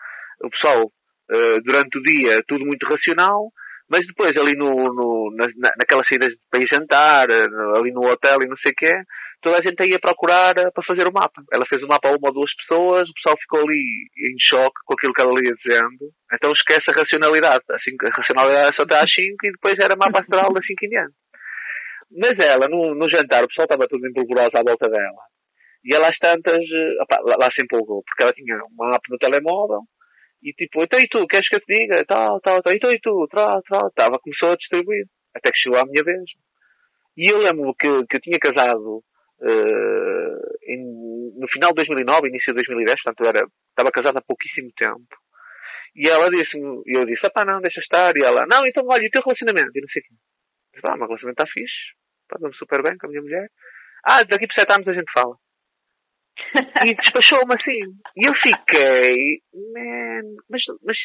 [0.43, 0.91] o pessoal,
[1.31, 3.49] eh, durante o dia, tudo muito racional,
[3.89, 8.38] mas depois ali no, no na, naquelas saídas para ir jantar, eh, ali no hotel
[8.43, 8.93] e não sei o quê,
[9.41, 11.41] toda a gente ia procurar eh, para fazer o mapa.
[11.52, 14.80] Ela fez o mapa a uma ou duas pessoas, o pessoal ficou ali em choque
[14.86, 16.12] com aquilo que ela ia dizendo.
[16.34, 17.63] Então esquece a racionalidade.
[17.71, 20.89] Assim, a racionalidade só até às 5 e depois era mapa astral das 5 em
[20.89, 21.15] diante.
[22.12, 25.23] Mas ela, no, no jantar, o pessoal estava tudo empolvoroso à volta dela.
[25.86, 26.60] E ela às tantas,
[27.02, 29.82] opa, lá, lá se empolgou, porque ela tinha um mapa no telemóvel,
[30.41, 32.04] e tipo, então e tu, queres que eu te diga?
[32.06, 35.06] Tal, tal, tal, então e tu, tal, tal, estava, começou a distribuir.
[35.36, 36.23] Até que chegou à minha vez.
[37.17, 39.04] E eu lembro que, que eu tinha casado
[39.41, 40.84] uh, em,
[41.38, 45.08] no final de 2009, início de 2010, portanto eu era, estava casado há pouquíssimo tempo.
[45.95, 48.15] E ela disse-me, e eu disse, ah pá, não, deixa estar.
[48.15, 49.71] E ela, não, então olha, e o teu relacionamento?
[49.75, 50.15] E não sei o quê.
[50.75, 51.82] Disse, ah, o meu relacionamento está fixe,
[52.23, 53.49] está-me super bem com a minha mulher.
[54.06, 55.36] Ah, daqui por sete anos a gente fala.
[56.88, 57.82] e despachou-me assim.
[58.15, 59.41] E eu fiquei,
[59.73, 60.97] man, mas, mas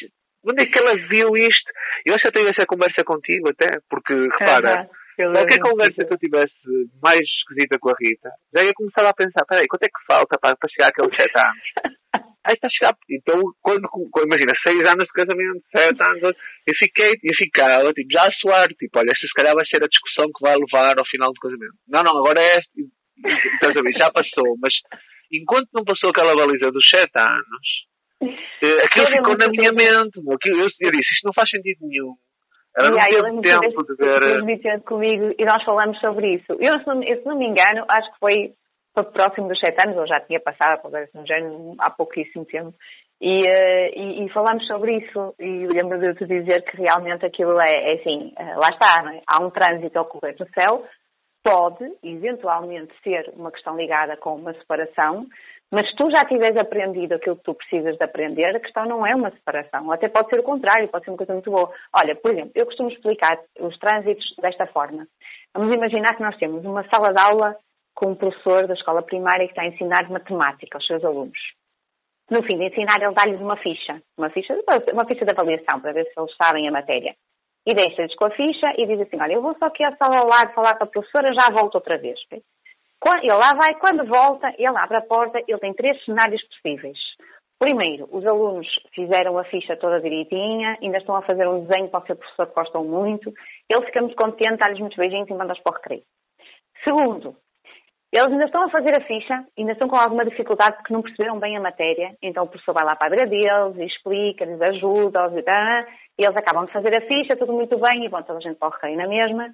[0.47, 1.71] onde é que ela viu isto?
[2.05, 4.89] Eu acho que eu tenho essa conversa contigo até, porque repara, uhum.
[5.15, 6.53] Qualquer conversa que eu tivesse
[7.01, 10.37] mais esquisita com a Rita, já ia começar a pensar, peraí, quanto é que falta
[10.37, 11.67] para, para chegar àqueles 7 anos?
[12.45, 16.73] Aí está a chegar, então, quando, quando, imagina, 6 anos de casamento, 7 anos, eu
[16.77, 19.89] fiquei, eu ficava, tipo, já a suar, tipo, olha, esta se calhar vai ser a
[19.89, 21.73] discussão que vai levar ao final do casamento.
[21.89, 24.73] Não, não, agora é estás a ver, já passou, mas
[25.33, 27.67] enquanto não passou aquela baliza dos 7 anos,
[28.61, 32.13] eh, aquilo ficou na minha mente, aquilo, eu, eu disse, isto não faz sentido nenhum
[32.77, 34.81] era não teve tempo de ver.
[34.81, 36.53] comigo e nós falamos sobre isso.
[36.59, 38.53] Eu, se não, eu, se não me engano, acho que foi,
[39.13, 42.73] próximo dos sete anos, ou já tinha passado, talvez no género, há pouquíssimo tempo.
[43.21, 47.59] E, uh, e, e falámos sobre isso e lembro de te dizer que realmente aquilo
[47.61, 49.21] é, é assim, uh, lá está, é?
[49.25, 50.83] há um trânsito a ocorrer no céu,
[51.41, 55.27] pode eventualmente ser uma questão ligada com uma separação,
[55.71, 59.05] mas se tu já tiveres aprendido aquilo que tu precisas de aprender, a questão não
[59.05, 59.91] é uma separação.
[59.91, 61.71] Até pode ser o contrário, pode ser uma coisa muito boa.
[61.93, 65.07] Olha, por exemplo, eu costumo explicar os trânsitos desta forma.
[65.53, 67.57] Vamos imaginar que nós temos uma sala de aula
[67.95, 71.39] com um professor da escola primária que está a ensinar matemática aos seus alunos.
[72.29, 74.53] No fim de ensinar, ele dá-lhes uma ficha, uma ficha,
[74.93, 77.15] uma ficha de avaliação para ver se eles sabem a matéria.
[77.65, 80.19] E deixa-lhes com a ficha e diz assim, olha, eu vou só aqui à sala
[80.19, 82.19] ao lado falar com a professora, já volto outra vez.
[83.21, 86.97] Ele lá vai, quando volta, ele abre a porta, ele tem três cenários possíveis.
[87.59, 92.03] Primeiro, os alunos fizeram a ficha toda direitinha, ainda estão a fazer um desenho para
[92.03, 93.31] o seu professor que gostam muito.
[93.69, 96.03] Ele fica muito contente, dá-lhes muitos beijinhos e manda-os para o recreio.
[96.83, 97.35] Segundo,
[98.11, 101.39] eles ainda estão a fazer a ficha, ainda estão com alguma dificuldade porque não perceberam
[101.39, 104.61] bem a matéria, então o professor vai lá para a beira deles e explica, lhes
[104.61, 105.31] ajuda,
[106.17, 108.57] e eles acabam de fazer a ficha, tudo muito bem, e vão toda a gente
[108.57, 109.49] para o recreio na mesma.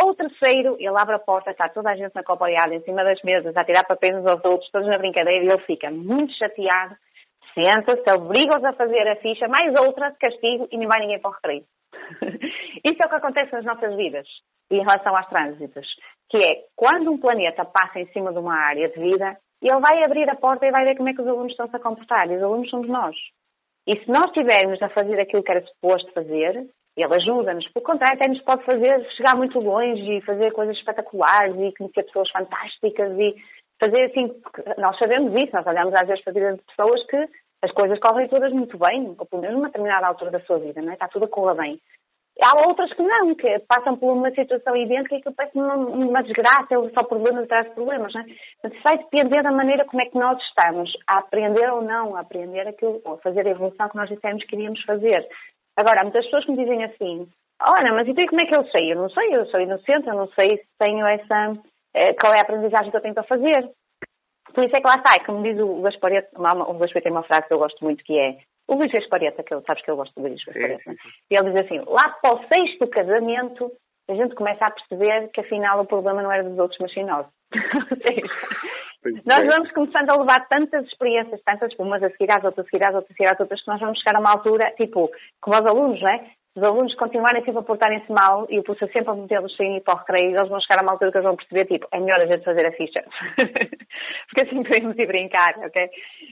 [0.00, 3.02] Ou o terceiro, ele abre a porta, está toda a gente na coboiada, em cima
[3.02, 6.32] das mesas, a tirar papéis uns aos outros, todos na brincadeira, e ele fica muito
[6.34, 6.94] chateado,
[7.52, 11.30] senta-se, obriga-os a fazer a ficha, mais outra de castigo, e não vai ninguém para
[11.30, 11.64] o recreio.
[12.84, 14.26] Isso é o que acontece nas nossas vidas,
[14.70, 15.86] em relação aos trânsitos,
[16.30, 20.04] que é, quando um planeta passa em cima de uma área de vida, ele vai
[20.04, 22.36] abrir a porta e vai ver como é que os alunos estão-se a comportar, e
[22.36, 23.16] os alunos somos nós.
[23.84, 26.68] E se nós estivermos a fazer aquilo que era suposto fazer,
[27.02, 31.54] ele ajuda-nos, pelo contrário, até nos pode fazer chegar muito longe e fazer coisas espetaculares
[31.56, 33.36] e conhecer pessoas fantásticas e
[33.80, 34.34] fazer assim,
[34.78, 37.28] nós sabemos isso, nós olhamos às vezes para a vida de pessoas que
[37.62, 40.80] as coisas correm todas muito bem, ou pelo menos numa determinada altura da sua vida,
[40.80, 40.94] não é?
[40.94, 41.80] está tudo a correr bem.
[42.40, 46.22] Há outras que não, que passam por uma situação idêntica e que parece uma, uma
[46.22, 48.14] desgraça, é só problemas atrás de problemas.
[48.14, 48.24] Não é?
[48.62, 52.20] Portanto, vai depender da maneira como é que nós estamos a aprender ou não, a
[52.20, 55.28] aprender aquilo, ou fazer a evolução que nós dissemos que iríamos fazer.
[55.78, 57.28] Agora, há muitas pessoas que me dizem assim,
[57.62, 58.92] olha, mas então como é que eu sei?
[58.92, 61.52] Eu não sei, eu sou inocente, eu não sei se tenho essa,
[61.94, 63.70] eh, qual é a aprendizagem que eu tenho para fazer.
[64.52, 66.42] Por isso é que lá está, é como diz o Gaspareta, o
[66.78, 69.62] Gaspareta tem uma frase que eu gosto muito que é, o Luís Gaspareta, que eu,
[69.62, 70.96] sabes que eu gosto do Luís Gaspareta,
[71.30, 73.70] e ele diz assim, lá para o sexto casamento,
[74.10, 77.04] a gente começa a perceber que afinal o problema não era dos outros, mas sim
[77.04, 77.30] nosso.
[79.24, 82.86] nós vamos começando a levar tantas experiências, tantas, umas a seguir às outras, a seguir
[82.86, 85.58] às outras, a seguir às outras, que nós vamos chegar a uma altura, tipo, como
[85.58, 86.30] os alunos, não é?
[86.58, 89.80] Os alunos continuarem sempre a portarem-se mal e o professor sempre a metê-los sem ir
[89.80, 92.00] para o recreio, eles vão chegar a uma altura que eles vão perceber, tipo, é
[92.00, 93.04] melhor a gente fazer a ficha.
[94.26, 95.88] Porque assim podemos ir brincar, ok?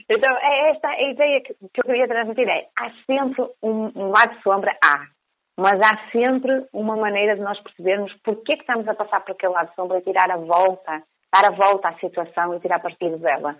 [0.09, 4.35] Então, é esta a ideia que, eu queria transmitir, é, há sempre um, um lado
[4.35, 5.05] de sombra, há.
[5.57, 9.31] mas há sempre uma maneira de nós percebermos porque é que estamos a passar por
[9.31, 13.17] aquele lado sombra e tirar a volta, dar a volta à situação e tirar partido
[13.17, 13.55] dela.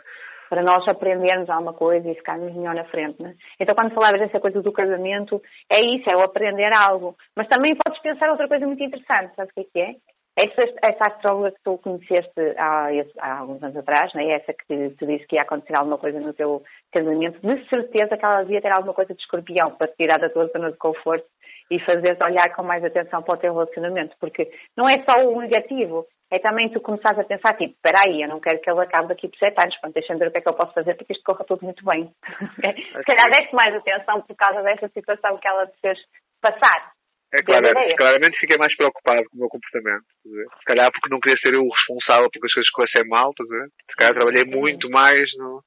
[0.50, 3.22] Para nós aprendermos alguma coisa e ficarmos melhor na frente.
[3.22, 3.36] Né?
[3.60, 7.18] Então, quando falavas dessa coisa do casamento, é isso, é o aprender algo.
[7.36, 9.96] Mas também podes pensar outra coisa muito interessante, sabes o que é?
[10.38, 14.34] Essa, essa astróloga que tu conheceste há, há, alguns anos atrás, né?
[14.34, 16.62] essa que te disse que ia acontecer alguma coisa no teu
[16.94, 20.30] casamento, de certeza que ela devia ter alguma coisa de escorpião para te tirar da
[20.30, 21.26] tua zona de conforto
[21.70, 25.42] e fazer-te olhar com mais atenção para o teu relacionamento, porque não é só o
[25.42, 28.82] negativo, é também tu começares a pensar, tipo, espera aí, eu não quero que ele
[28.82, 30.96] acabe daqui por sete anos, portanto, deixa-me ver o que é que eu posso fazer
[30.96, 32.12] para que isto corra tudo muito bem.
[32.98, 35.98] Se calhar deste mais atenção por causa dessa situação que ela te fez
[36.42, 36.97] passar.
[37.34, 40.06] É claro, claramente fiquei mais preocupado com o meu comportamento.
[40.24, 43.96] Se calhar porque não queria ser eu o responsável porque as coisas corressem mal, se
[43.98, 45.28] calhar trabalhei muito mais.
[45.36, 45.62] No...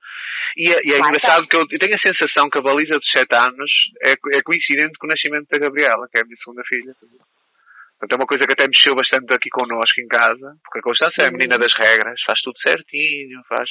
[0.56, 3.10] E, é, e é engraçado que eu, eu, tenho a sensação que a baliza dos
[3.14, 3.70] 7 anos
[4.02, 6.94] é, é, coincidente com o nascimento da Gabriela, que é a minha segunda filha.
[6.96, 11.24] Portanto, é uma coisa que até mexeu bastante aqui connosco em casa, porque a Constância
[11.24, 13.68] é a menina das regras, faz tudo certinho, faz.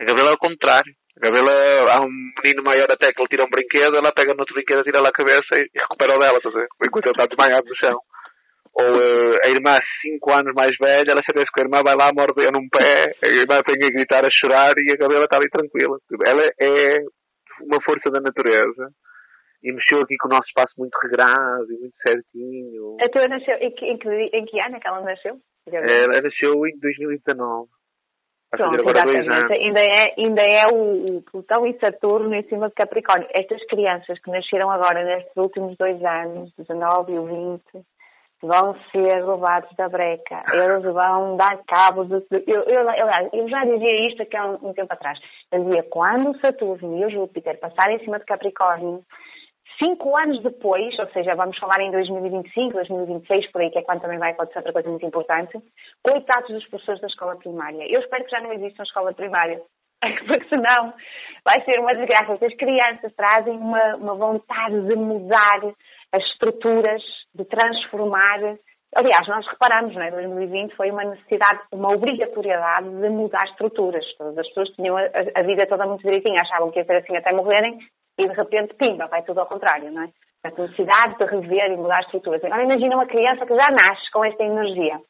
[0.00, 0.92] A Gabriela é o contrário.
[1.16, 1.52] A Gabriela,
[1.90, 2.10] há um
[2.42, 5.08] menino maior até que ele tira um brinquedo, ela pega no outro brinquedo, tira lá
[5.08, 7.98] a cabeça e, e recupera o dela, enquanto ele está desmaiado no chão.
[8.78, 12.12] Ou uh, a irmã, 5 anos mais velha, ela sabe que a irmã vai lá,
[12.14, 15.50] morde num pé, a irmã tem a gritar, a chorar e a Gabriela está ali
[15.50, 15.98] tranquila.
[16.24, 16.98] Ela é
[17.66, 18.86] uma força da natureza
[19.64, 22.96] e mexeu aqui com o nosso espaço muito regrado e muito certinho.
[23.02, 25.34] A tua nasceu, em que, em que, em que ano é que ela nasceu?
[25.66, 27.68] Ela nasceu em 2019.
[28.50, 29.52] Pronto, exatamente.
[29.52, 33.28] Ainda é, ainda é o, o Plutão e Saturno em cima de Capricórnio.
[33.34, 37.62] Estas crianças que nasceram agora nestes últimos dois anos, 19 e o 20,
[38.42, 40.44] vão ser levados da breca.
[40.52, 42.14] Eles vão dar cabo de.
[42.46, 45.18] Eu, eu, eu, eu já dizia isto aqui há um, um tempo atrás.
[45.52, 49.02] Eu dizia, quando o Saturno e o Júpiter passarem em cima de Capricórnio,
[49.78, 54.00] Cinco anos depois, ou seja, vamos falar em 2025, 2026, por aí, que é quando
[54.00, 55.56] também vai acontecer outra coisa muito importante,
[56.02, 57.86] coitados dos professores da escola primária.
[57.88, 59.62] Eu espero que já não exista uma escola primária,
[60.26, 60.92] porque senão
[61.44, 62.44] vai ser uma desgraça.
[62.44, 65.60] As crianças trazem uma, uma vontade de mudar
[66.12, 68.56] as estruturas, de transformar.
[68.96, 70.10] Aliás, nós reparamos, não é?
[70.10, 74.04] 2020 foi uma necessidade, uma obrigatoriedade de mudar estruturas.
[74.16, 75.02] Todas as pessoas tinham a,
[75.36, 77.78] a vida toda muito direitinha, achavam que ia ser assim até morrerem,
[78.18, 80.08] e de repente, pimba, vai tudo ao contrário, não é?
[80.44, 82.42] A necessidade de rever e mudar estruturas.
[82.44, 85.00] Agora imagina uma criança que já nasce com esta energia.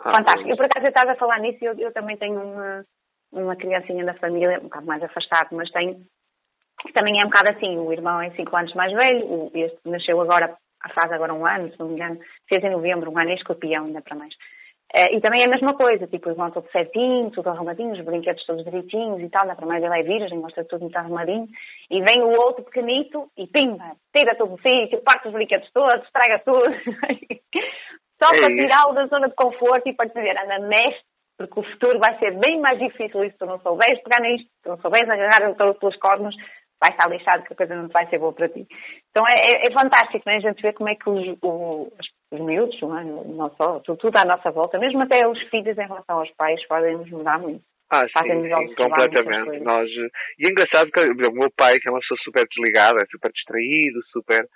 [0.00, 0.50] Ah, Fantástico.
[0.50, 2.84] E por acaso estás a falar nisso, eu, eu também tenho uma,
[3.32, 6.02] uma criancinha da família, um bocado mais afastado, mas tenho,
[6.80, 7.78] que também é um bocado assim.
[7.78, 10.56] O irmão é 5 anos mais velho, este nasceu agora,
[10.94, 12.18] faz agora um ano, se não me engano,
[12.48, 14.34] fez em novembro, um ano é escorpião, ainda para mais.
[14.90, 18.04] Uh, e também é a mesma coisa, tipo, os irmão todo certinho, tudo arrumadinho, os
[18.04, 21.46] brinquedos todos direitinhos e tal, na mais ele é virgem, gosta de tudo muito arrumadinho,
[21.88, 26.04] e vem o outro pequenito e pimba, tira todo o sítio, parte os brinquedos todos,
[26.04, 26.64] estraga tudo.
[28.20, 31.00] Só é para tirá-lo da zona de conforto e para dizer, anda, mexe,
[31.38, 34.46] porque o futuro vai ser bem mais difícil e se tu não souberes pegar nisto,
[34.46, 36.34] se tu não souberes agarrar pelos cornos,
[36.80, 38.66] vai estar lixado que a coisa não vai ser boa para ti.
[39.10, 40.36] Então é, é, é fantástico, né?
[40.36, 41.92] a gente vê como é que os, o,
[42.30, 43.04] os miúdos, não, é?
[43.04, 46.64] não só, tudo, tudo à nossa volta, mesmo até os filhos em relação aos pais,
[46.66, 47.62] podem nos mudar muito.
[47.90, 49.58] Ah, sim, sim completamente.
[49.64, 49.90] Nós,
[50.38, 53.98] e é engraçado que o meu pai, que é uma pessoa super desligada, super distraído,
[54.12, 54.46] super.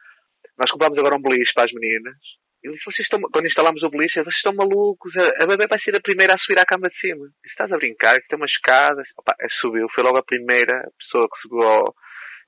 [0.57, 2.15] Nós comprámos agora um beliche para as meninas.
[2.63, 5.97] E vocês estão, quando instalámos o beliche, vocês estão malucos, a, a bebê vai ser
[5.97, 7.27] a primeira a subir à cama de cima.
[7.45, 9.03] Estás a brincar, que tem uma escada.
[9.19, 11.95] Opa, subiu, foi logo a primeira pessoa que subiu ao,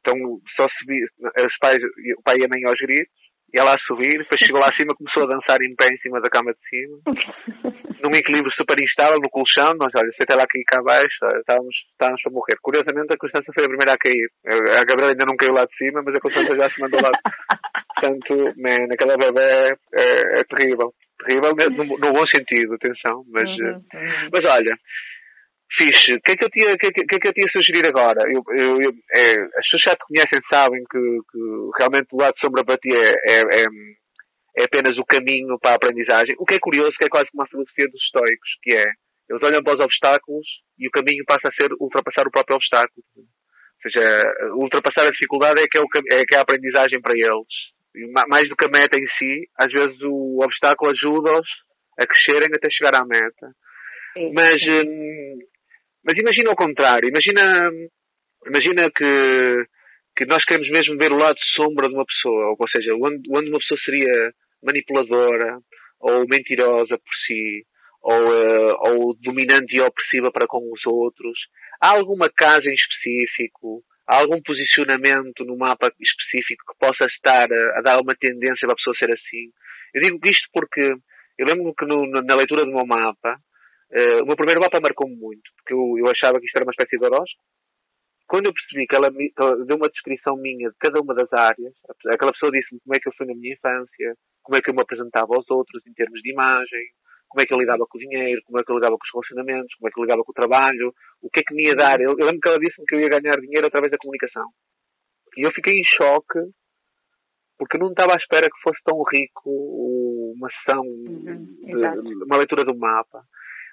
[0.06, 0.14] então
[0.54, 1.82] só subi, os pais,
[2.16, 4.94] o pai e a mãe aos gritos, e ela a subir, depois chegou lá acima,
[4.94, 6.98] começou a dançar em pé em cima da cama de cima,
[8.02, 11.74] num equilíbrio super instável no colchão, nós olha, se até lá aqui cá abaixo, estávamos,
[11.92, 12.56] estávamos a morrer.
[12.62, 14.28] Curiosamente a Constança foi a primeira a cair.
[14.76, 17.12] A Gabriela ainda não caiu lá de cima, mas a Constança já se mandou lá.
[17.94, 20.92] Portanto, man, aquela bebê é, é, é terrível.
[21.24, 23.24] Terrível no, no, bom sentido, atenção.
[23.32, 24.28] Mas, uhum, uhum.
[24.32, 24.76] mas olha,
[25.74, 26.14] Fixe.
[26.14, 28.22] O que é que eu tinha, que, que, que eu tinha sugerir agora?
[28.30, 29.24] Eu, eu, eu é,
[29.58, 31.40] as pessoas já te conhecem sabem que, que
[31.78, 33.64] realmente o lado de sombra para ti é, é, é,
[34.58, 36.36] é, apenas o caminho para a aprendizagem.
[36.38, 38.84] O que é curioso, que é quase como a filosofia dos estoicos, que é,
[39.28, 40.46] eles olham para os obstáculos
[40.78, 43.02] e o caminho passa a ser ultrapassar o próprio obstáculo.
[43.12, 44.06] Ou seja,
[44.54, 47.54] ultrapassar a dificuldade é que é, o, é, que é a aprendizagem para eles.
[47.94, 51.48] E mais do que a meta em si, às vezes o obstáculo ajuda-os
[51.98, 53.52] a crescerem até chegar à meta.
[54.32, 55.38] Mas, hum,
[56.06, 57.08] mas imagina o contrário.
[57.08, 57.68] Imagina,
[58.46, 59.66] imagina que,
[60.16, 62.54] que nós queremos mesmo ver o lado sombra de uma pessoa.
[62.56, 64.32] Ou, seja, onde, onde uma pessoa seria
[64.62, 65.58] manipuladora
[65.98, 67.66] ou mentirosa por si
[68.00, 71.36] ou, uh, ou dominante e opressiva para com os outros.
[71.80, 77.78] Há alguma casa em específico, há algum posicionamento no mapa específico que possa estar a,
[77.78, 79.50] a dar uma tendência para a pessoa ser assim?
[79.92, 80.94] Eu digo isto porque
[81.36, 83.38] eu lembro que no, na leitura do meu mapa,
[83.92, 86.72] uh, o meu primeiro mapa marcou-me muito, porque eu, eu, achava que isto era uma
[86.72, 87.42] espécie de horóscopo.
[88.26, 91.14] Quando eu percebi que ela, me, que ela deu uma descrição minha de cada uma
[91.14, 91.72] das áreas,
[92.10, 94.74] aquela pessoa disse-me como é que eu fui na minha infância, como é que eu
[94.74, 96.86] me apresentava aos outros em termos de imagem,
[97.28, 99.12] como é que eu lidava com o dinheiro, como é que eu lidava com os
[99.14, 101.74] relacionamentos, como é que eu lidava com o trabalho, o que é que me ia
[101.74, 102.00] dar.
[102.00, 104.46] Eu, eu lembro que ela disse-me que eu ia ganhar dinheiro através da comunicação.
[105.36, 106.40] E eu fiquei em choque
[107.58, 109.50] porque não estava à espera que fosse tão rico
[110.36, 113.22] uma sessão, uhum, de, uma leitura do mapa.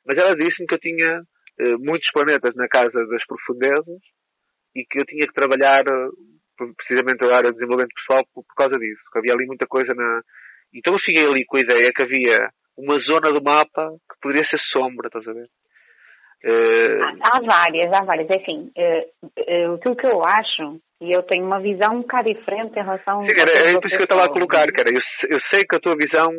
[0.06, 4.02] Mas ela disse-me que eu tinha uh, muitos planetas na casa das profundezas
[4.76, 8.56] e que eu tinha que trabalhar uh, precisamente a área de desenvolvimento pessoal por, por,
[8.56, 10.22] causa disso, que havia ali muita coisa na...
[10.74, 14.48] Então eu fiquei ali com a ideia que havia uma zona do mapa que poderia
[14.50, 15.48] ser sombra, estás a ver?
[16.46, 17.00] Uh...
[17.22, 18.30] Há várias, há várias.
[18.30, 22.78] É assim, uh, aquilo que eu acho, e eu tenho uma visão um bocado diferente
[22.78, 23.22] em relação...
[23.22, 24.90] Sim, é por isso que eu estava a colocar, cara.
[24.90, 26.30] Eu, eu sei que a tua visão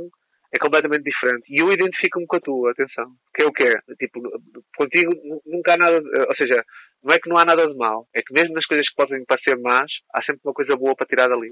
[0.55, 1.45] é completamente diferente.
[1.51, 3.11] E eu identifico-me com a tua, atenção.
[3.35, 3.75] Que é o que é?
[3.99, 4.23] Tipo,
[4.79, 5.11] contigo
[5.45, 6.63] nunca há nada, ou seja,
[7.03, 9.25] não é que não há nada de mal, é que mesmo nas coisas que podem
[9.27, 11.51] parecer más, há sempre uma coisa boa para tirar dali.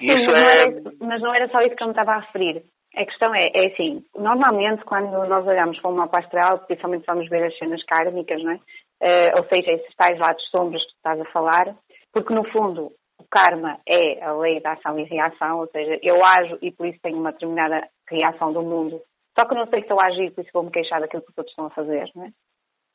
[0.00, 0.44] Sim, isso mas, é...
[0.44, 2.64] não era, mas não era só isso que eu me estava a referir.
[2.96, 7.44] A questão é, é assim, normalmente quando nós olhamos para uma astral, principalmente vamos ver
[7.44, 8.60] as cenas kármicas, não é?
[9.02, 11.76] Uh, ou seja, esses tais lados sombras que tu estás a falar,
[12.12, 12.92] porque no fundo o
[13.34, 17.00] karma é a lei da ação e reação, ou seja, eu ajo e por isso
[17.02, 19.00] tenho uma determinada reação do mundo.
[19.36, 21.50] Só que não sei se eu agir, por isso vou-me queixar daquilo que os outros
[21.52, 22.30] estão a fazer, não é?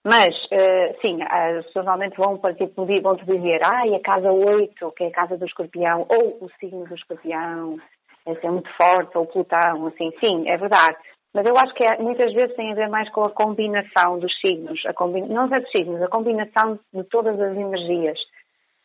[0.06, 4.32] Mas, uh, sim, as pessoas normalmente vão, tipo, vão te dizer, ah, e a casa
[4.32, 7.78] 8, que é a casa do escorpião, ou o signo do escorpião,
[8.26, 10.98] esse é muito forte, ou Plutão, assim, sim, é verdade.
[11.34, 14.32] Mas eu acho que é, muitas vezes tem a ver mais com a combinação dos
[14.40, 15.22] signos, a combi...
[15.22, 18.18] não só dos signos, a combinação de todas as energias.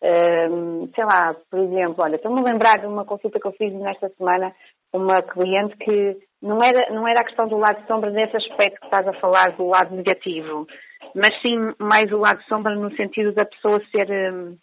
[0.05, 3.73] Um, sei lá, por exemplo, olha, estou-me a lembrar de uma consulta que eu fiz
[3.73, 4.53] nesta semana
[4.93, 8.87] uma cliente que não era, não era a questão do lado sombra nesse aspecto que
[8.87, 10.67] estás a falar do lado negativo,
[11.15, 14.59] mas sim mais o lado sombra no sentido da pessoa ser, um,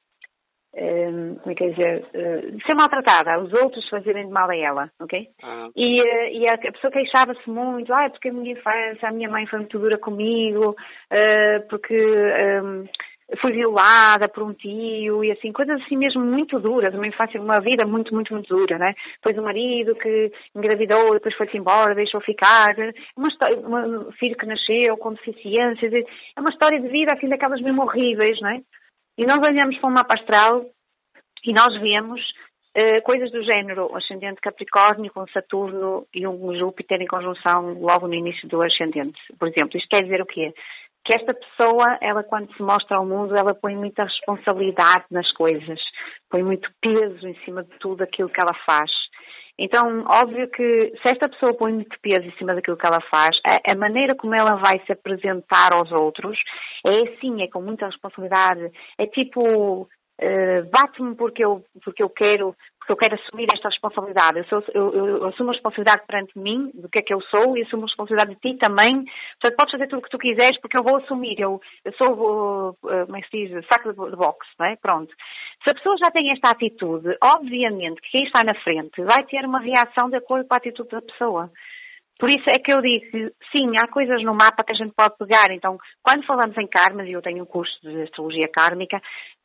[0.76, 4.56] um, como é que é dizer, uh, ser maltratada, os outros fazerem de mal a
[4.56, 5.28] ela, ok?
[5.42, 5.70] Ah.
[5.76, 9.48] E, uh, e, a, pessoa queixava-se muito, ah, porque a minha infância, a minha mãe
[9.48, 11.98] foi muito dura comigo, uh, porque
[12.64, 12.86] um,
[13.40, 17.60] fui violada por um tio e assim, coisas assim mesmo muito duras, uma infância, uma
[17.60, 18.94] vida muito, muito, muito dura, né?
[19.16, 22.76] Depois o marido que engravidou, depois foi-se embora, deixou ficar,
[23.16, 27.62] uma história, um filho que nasceu com deficiências, é uma história de vida assim daquelas
[27.62, 28.62] mesmo horríveis, não é?
[29.18, 30.66] E nós olhamos para o mapa astral
[31.46, 32.22] e nós vemos
[32.78, 38.14] uh, coisas do género ascendente Capricórnio com Saturno e um Júpiter em conjunção logo no
[38.14, 39.20] início do ascendente.
[39.38, 40.54] Por exemplo, isto quer dizer o quê?
[41.04, 45.80] Que esta pessoa, ela quando se mostra ao mundo, ela põe muita responsabilidade nas coisas,
[46.30, 48.92] põe muito peso em cima de tudo aquilo que ela faz.
[49.58, 53.38] Então, óbvio que se esta pessoa põe muito peso em cima daquilo que ela faz,
[53.46, 56.38] a, a maneira como ela vai se apresentar aos outros
[56.86, 58.72] é assim, é com muita responsabilidade.
[58.98, 59.88] É tipo,
[60.20, 64.40] uh, bate-me porque eu, porque eu quero porque eu quero assumir esta responsabilidade.
[64.40, 67.56] Eu, sou, eu, eu, assumo a responsabilidade perante mim, do que é que eu sou,
[67.56, 69.06] e assumo a responsabilidade de ti também.
[69.40, 71.40] Portanto, podes fazer tudo o que tu quiseres, porque eu vou assumir.
[71.40, 74.76] Eu, eu sou, uh, como é que se diz, saco de, de boxe, não é?
[74.78, 75.14] Pronto.
[75.64, 79.46] Se a pessoa já tem esta atitude, obviamente que quem está na frente vai ter
[79.46, 81.52] uma reação de acordo com a atitude da pessoa.
[82.22, 85.18] Por isso é que eu disse, sim, há coisas no mapa que a gente pode
[85.18, 85.50] pegar.
[85.50, 89.02] Então, quando falamos em karmas, e eu tenho um curso de astrologia kármica,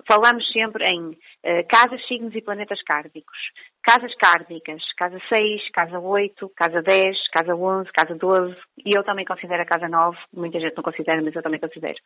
[0.06, 3.36] falamos sempre em uh, casas, signos e planetas kármicos.
[3.82, 9.24] Casas kármicas, casa 6, casa 8, casa 10, casa 11, casa 12, e eu também
[9.24, 11.98] considero a casa 9, muita gente não considera, mas eu também considero.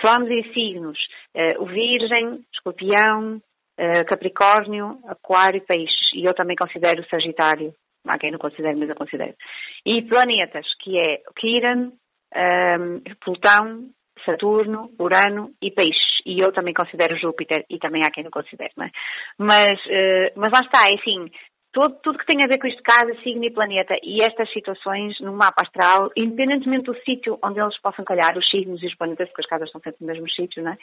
[0.00, 0.98] Falamos em signos,
[1.34, 7.74] uh, o Virgem, Escorpião, uh, Capricórnio, Aquário e Peixes, e eu também considero o Sagitário
[8.06, 9.34] há quem não considere, mas eu considero.
[9.84, 11.92] E planetas, que é Quiran,
[12.34, 13.90] um, Plutão,
[14.24, 16.18] Saturno, Urano e Peixes.
[16.26, 18.90] E eu também considero Júpiter, e também há quem não considere, não é?
[19.38, 21.30] Mas, uh, mas lá está, é assim,
[21.72, 25.32] tudo, que tem a ver com isto, casa, signo e planeta, e estas situações no
[25.32, 29.42] mapa astral, independentemente do sítio onde eles possam calhar, os signos e os planetas, porque
[29.42, 30.78] as casas estão sempre no mesmo sítio, não é?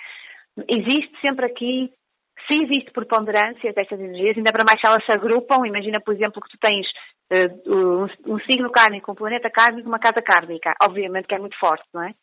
[0.69, 1.91] Existe sempre aqui
[2.47, 6.41] se existe preponderância destas energias, ainda para mais se elas se agrupam, imagina, por exemplo,
[6.41, 6.85] que tu tens
[7.31, 11.57] uh, um, um, signo kármico, um planeta kármico, uma casa kármica, obviamente que é muito
[11.57, 12.13] forte, não é?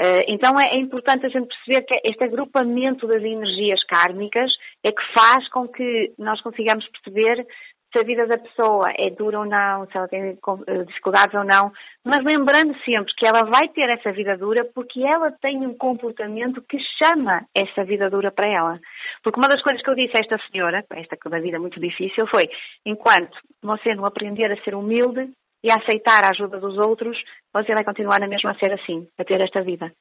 [0.00, 4.50] Uh, então é, é, importante a gente perceber que este agrupamento das energias kármicas
[4.84, 7.44] é que faz com que nós consigamos perceber
[7.92, 11.42] se a vida da pessoa é dura ou não, se ela tem eh, dificuldades ou
[11.42, 11.72] não,
[12.04, 16.62] mas lembrando sempre que ela vai ter essa vida dura porque ela tem um comportamento
[16.68, 18.78] que chama essa vida dura para ela.
[19.22, 21.80] Porque uma das coisas que eu disse a esta senhora, esta que da vida muito
[21.80, 22.48] difícil, foi:
[22.84, 25.30] enquanto você não aprender a ser humilde
[25.62, 27.16] e a aceitar a ajuda dos outros,
[27.52, 29.92] você vai continuar na mesma a ser assim, a ter esta vida.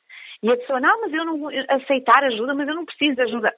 [0.43, 3.21] E a pessoa, não, mas eu não vou aceitar ajuda, mas eu não preciso de
[3.23, 3.53] ajuda.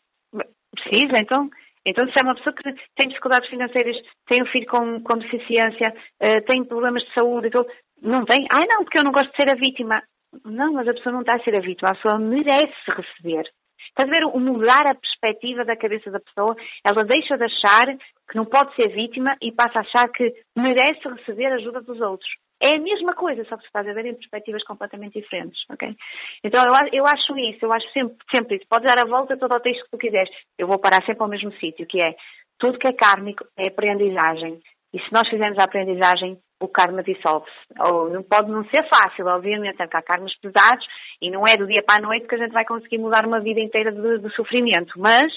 [0.71, 1.49] Precisa, então
[1.85, 2.63] então, se é uma pessoa que
[2.95, 3.95] tem dificuldades financeiras,
[4.27, 7.65] tem um filho com, com deficiência, uh, tem problemas de saúde, então,
[8.01, 8.45] não tem?
[8.51, 10.01] Ah, não, porque eu não gosto de ser a vítima.
[10.45, 13.49] Não, mas a pessoa não está a ser a vítima, a pessoa merece receber.
[13.87, 16.55] Estás a ver o mudar a perspectiva da cabeça da pessoa?
[16.85, 17.87] Ela deixa de achar
[18.29, 22.29] que não pode ser vítima e passa a achar que merece receber ajuda dos outros.
[22.61, 25.95] É a mesma coisa, só que se faz a ver em perspectivas completamente diferentes, ok?
[26.43, 28.65] Então eu, eu acho isso, eu acho sempre, sempre isso.
[28.69, 30.29] Podes dar a volta todo ao texto que tu quiseres.
[30.57, 32.15] Eu vou parar sempre ao mesmo sítio, que é
[32.59, 34.59] tudo que é kármico é aprendizagem.
[34.93, 37.51] E se nós fizermos a aprendizagem, o karma dissolve-se.
[37.79, 40.85] Ou não pode não ser fácil, obviamente, porque há karmas pesados
[41.21, 43.39] e não é do dia para a noite que a gente vai conseguir mudar uma
[43.39, 44.99] vida inteira de, de sofrimento.
[44.99, 45.31] Mas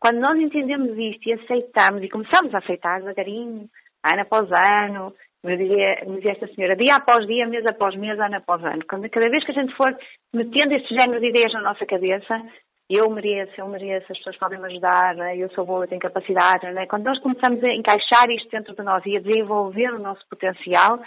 [0.00, 3.68] quando nós entendemos isto e aceitamos e começamos a aceitar devagarinho,
[4.04, 5.12] ano após ano,
[5.44, 8.82] me dizia, me dizia esta senhora, dia após dia, mês após mês, ano após ano.
[8.88, 9.96] Quando, cada vez que a gente for
[10.34, 12.42] metendo estes géneros de ideias na nossa cabeça,
[12.88, 15.36] eu mereço, eu mereço, as pessoas podem me ajudar, né?
[15.36, 16.70] eu sou boa, eu tenho capacidade.
[16.72, 16.86] Né?
[16.86, 21.00] Quando nós começamos a encaixar isto dentro de nós e a desenvolver o nosso potencial,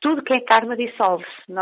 [0.00, 1.52] tudo que é karma dissolve-se.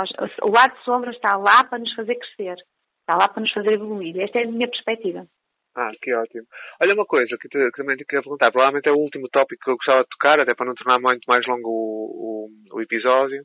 [0.43, 2.57] O lado de sombra está lá para nos fazer crescer,
[3.01, 4.21] está lá para nos fazer evoluir.
[4.21, 5.27] Esta é a minha perspectiva.
[5.75, 6.47] Ah, que ótimo.
[6.81, 9.63] Olha uma coisa que, te, que também te queria perguntar, provavelmente é o último tópico
[9.63, 12.81] que eu gostava de tocar, até para não tornar muito mais longo o, o, o
[12.81, 13.45] episódio.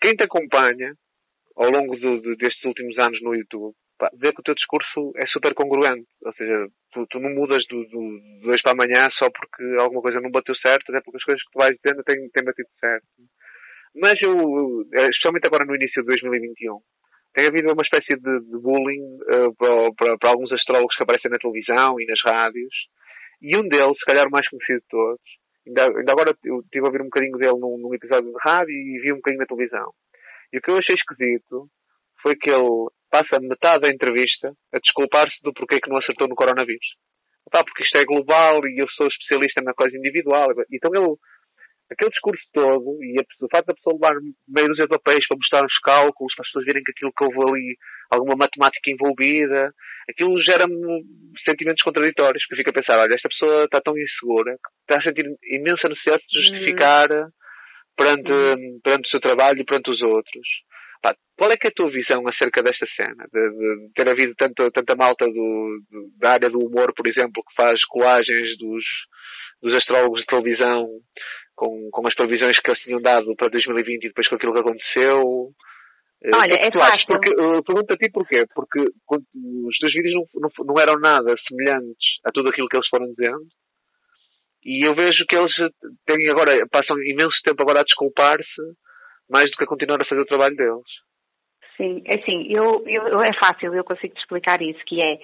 [0.00, 0.92] Quem te acompanha
[1.56, 3.74] ao longo do, de, destes últimos anos no YouTube,
[4.04, 6.06] pá, vê que o teu discurso é super congruente.
[6.24, 10.02] Ou seja, tu, tu não mudas do, do, de hoje para amanhã só porque alguma
[10.02, 12.68] coisa não bateu certo, até porque as coisas que tu vais dizendo têm, têm batido
[12.78, 13.06] certo.
[13.94, 14.34] Mas eu,
[15.08, 16.78] especialmente agora no início de 2021,
[17.32, 21.30] tem havido uma espécie de, de bullying uh, para, para, para, alguns astrólogos que aparecem
[21.30, 22.74] na televisão e nas rádios.
[23.40, 25.22] E um deles, se calhar o mais conhecido de todos,
[25.66, 28.72] ainda, ainda agora eu estive a ouvir um bocadinho dele num, num, episódio de rádio
[28.72, 29.90] e vi um bocadinho na televisão.
[30.52, 31.66] E o que eu achei esquisito
[32.22, 36.34] foi que ele passa metade da entrevista a desculpar-se do porquê que não acertou no
[36.34, 36.98] coronavírus.
[37.48, 40.50] Tá, porque isto é global e eu sou especialista na coisa individual.
[40.72, 41.14] Então ele
[41.92, 45.62] aquele discurso todo e o facto da pessoa levar meio dúzia de papéis para mostrar
[45.62, 47.76] os cálculos, para as pessoas verem que aquilo que houve ali,
[48.10, 49.70] alguma matemática envolvida,
[50.08, 51.04] aquilo gera-me
[51.46, 55.04] sentimentos contraditórios, porque fica a pensar, olha, esta pessoa está tão insegura, que está a
[55.04, 57.28] sentir imensa necessidade de justificar uhum.
[57.94, 58.80] perante, uhum.
[58.82, 60.48] perante o seu trabalho e perante os outros.
[61.04, 63.28] Pá, qual é que é a tua visão acerca desta cena?
[63.30, 65.78] De, de ter havido tanta, tanta malta do,
[66.18, 68.82] da área do humor, por exemplo, que faz colagens dos,
[69.60, 70.88] dos astrólogos de televisão
[71.54, 74.60] com, com as previsões que eles tinham dado para 2020 e depois com aquilo que
[74.60, 75.52] aconteceu?
[76.24, 77.06] Eh, Olha, que é, é fácil.
[77.06, 78.46] Porque, uh, pergunto a ti porquê?
[78.54, 82.88] Porque os teus vídeos não, não, não, eram nada semelhantes a tudo aquilo que eles
[82.88, 83.44] foram dizendo.
[84.64, 85.52] E eu vejo que eles
[86.06, 88.62] têm agora, passam imenso tempo agora a desculpar-se
[89.28, 90.88] mais do que a continuar a fazer o trabalho deles.
[91.76, 95.18] Sim, é assim, eu, eu, é fácil, eu consigo te explicar isso, que é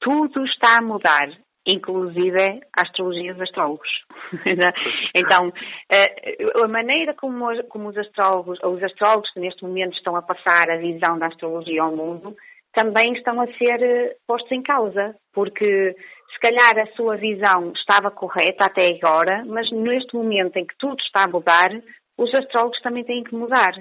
[0.00, 1.28] tudo está a mudar
[1.66, 3.88] inclusive a astrologia dos astrólogos.
[5.14, 5.52] então,
[5.90, 10.70] eh, a maneira como, como os astrólogos, os astrólogos que neste momento estão a passar
[10.70, 12.34] a visão da astrologia ao mundo,
[12.72, 15.94] também estão a ser eh, postos em causa, porque
[16.32, 21.00] se calhar a sua visão estava correta até agora, mas neste momento em que tudo
[21.00, 21.70] está a mudar,
[22.20, 23.72] os astrólogos também têm que mudar.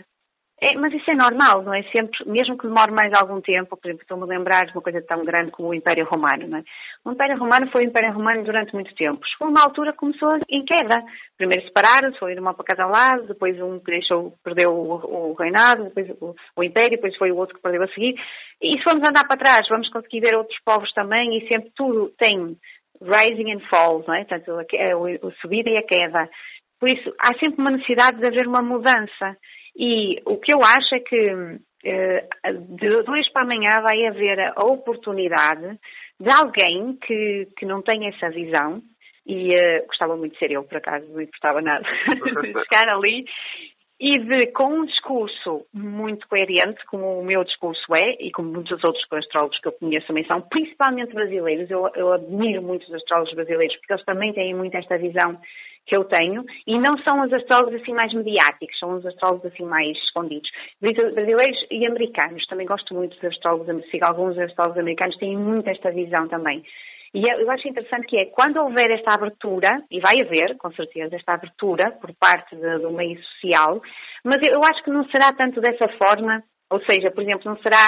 [0.61, 1.83] É, mas isso é normal, não é?
[1.83, 5.01] Sempre, mesmo que demore mais algum tempo, por exemplo, estou-me a lembrar de uma coisa
[5.01, 6.63] tão grande como o Império Romano, não é?
[7.05, 9.25] O Império Romano foi o Império Romano durante muito tempo.
[9.25, 11.01] Chegou uma altura começou em queda.
[11.37, 15.85] Primeiro separaram-se, foi uma para cada lado, depois um que deixou, perdeu o, o reinado,
[15.85, 18.15] depois o, o, Império, depois foi o outro que perdeu a seguir.
[18.61, 22.11] E se formos andar para trás, vamos conseguir ver outros povos também e sempre tudo
[22.17, 22.57] tem
[23.01, 24.25] rising and fall, não é?
[24.25, 26.29] Portanto, a, a, a subida e a queda.
[26.79, 29.37] Por isso, há sempre uma necessidade de haver uma mudança.
[29.75, 34.65] E o que eu acho é que eh, de hoje para amanhã vai haver a
[34.65, 35.77] oportunidade
[36.19, 38.81] de alguém que, que não tem essa visão,
[39.25, 41.85] e uh, gostava muito de ser eu, por acaso, não importava nada,
[42.41, 43.25] de chegar ali
[43.99, 48.81] e de, com um discurso muito coerente, como o meu discurso é, e como muitos
[48.83, 53.33] outros astrólogos que eu conheço também são, principalmente brasileiros, eu, eu admiro muito os astrólogos
[53.33, 55.37] brasileiros, porque eles também têm muito esta visão
[55.85, 59.63] que eu tenho, e não são os astrólogos assim mais mediáticos, são os astrólogos assim
[59.63, 60.49] mais escondidos.
[60.79, 65.91] Brasileiros e americanos, também gosto muito dos astrólogos, sigo alguns astrólogos americanos, têm muito esta
[65.91, 66.63] visão também.
[67.13, 71.15] E eu acho interessante que é, quando houver esta abertura, e vai haver, com certeza,
[71.15, 73.81] esta abertura por parte do meio social,
[74.23, 77.81] mas eu acho que não será tanto dessa forma, ou seja, por exemplo, não será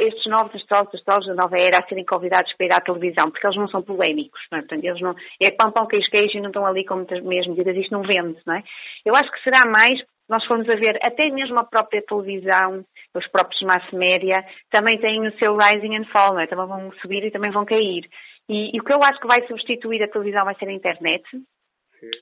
[0.00, 3.46] estes novos astrólogos, astrólogos da nova era a serem convidados para ir à televisão, porque
[3.46, 4.62] eles não são polémicos, não é?
[4.62, 7.56] Portanto, eles não, é pão, pão, queijo, queijo e não estão ali com muitas mesmas
[7.56, 8.62] medidas, isto não vende, não é?
[9.04, 12.84] Eu acho que será mais, nós formos a ver, até mesmo a própria televisão,
[13.14, 16.46] os próprios mass média, também têm o seu rising and fall, não é?
[16.46, 18.08] Também vão subir e também vão cair.
[18.48, 21.24] E, e o que eu acho que vai substituir a televisão vai ser a internet,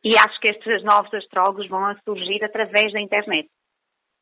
[0.05, 3.49] e acho que estes novos astrólogos vão surgir através da internet.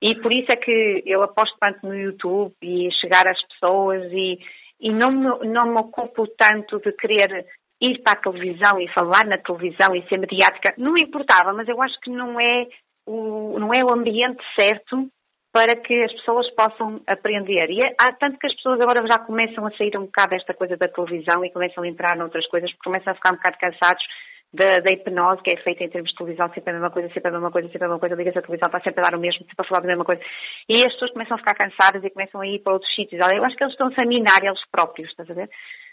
[0.02, 4.38] E por isso é que eu aposto tanto no YouTube e chegar às pessoas e,
[4.80, 7.46] e não, me, não me ocupo tanto de querer
[7.80, 10.74] ir para a televisão e falar na televisão e ser mediática.
[10.76, 12.66] Não importava, mas eu acho que não é
[13.06, 15.08] o, não é o ambiente certo
[15.52, 17.70] para que as pessoas possam aprender.
[17.70, 20.52] E é, há tanto que as pessoas agora já começam a sair um bocado desta
[20.52, 23.56] coisa da televisão e começam a entrar noutras coisas, porque começam a ficar um bocado
[23.58, 24.04] cansados
[24.52, 27.28] da, da, hipnose, que é feita em termos de televisão, sempre a mesma coisa, sempre
[27.28, 29.20] a mesma coisa, sempre a mesma coisa, liga-se a televisão, está sempre a dar o
[29.20, 30.22] mesmo, sempre a falar da mesma coisa.
[30.68, 33.20] E as pessoas começam a ficar cansadas e começam a ir para outros sítios.
[33.20, 35.48] Eu acho que eles estão-se a minar eles próprios, estás a ver?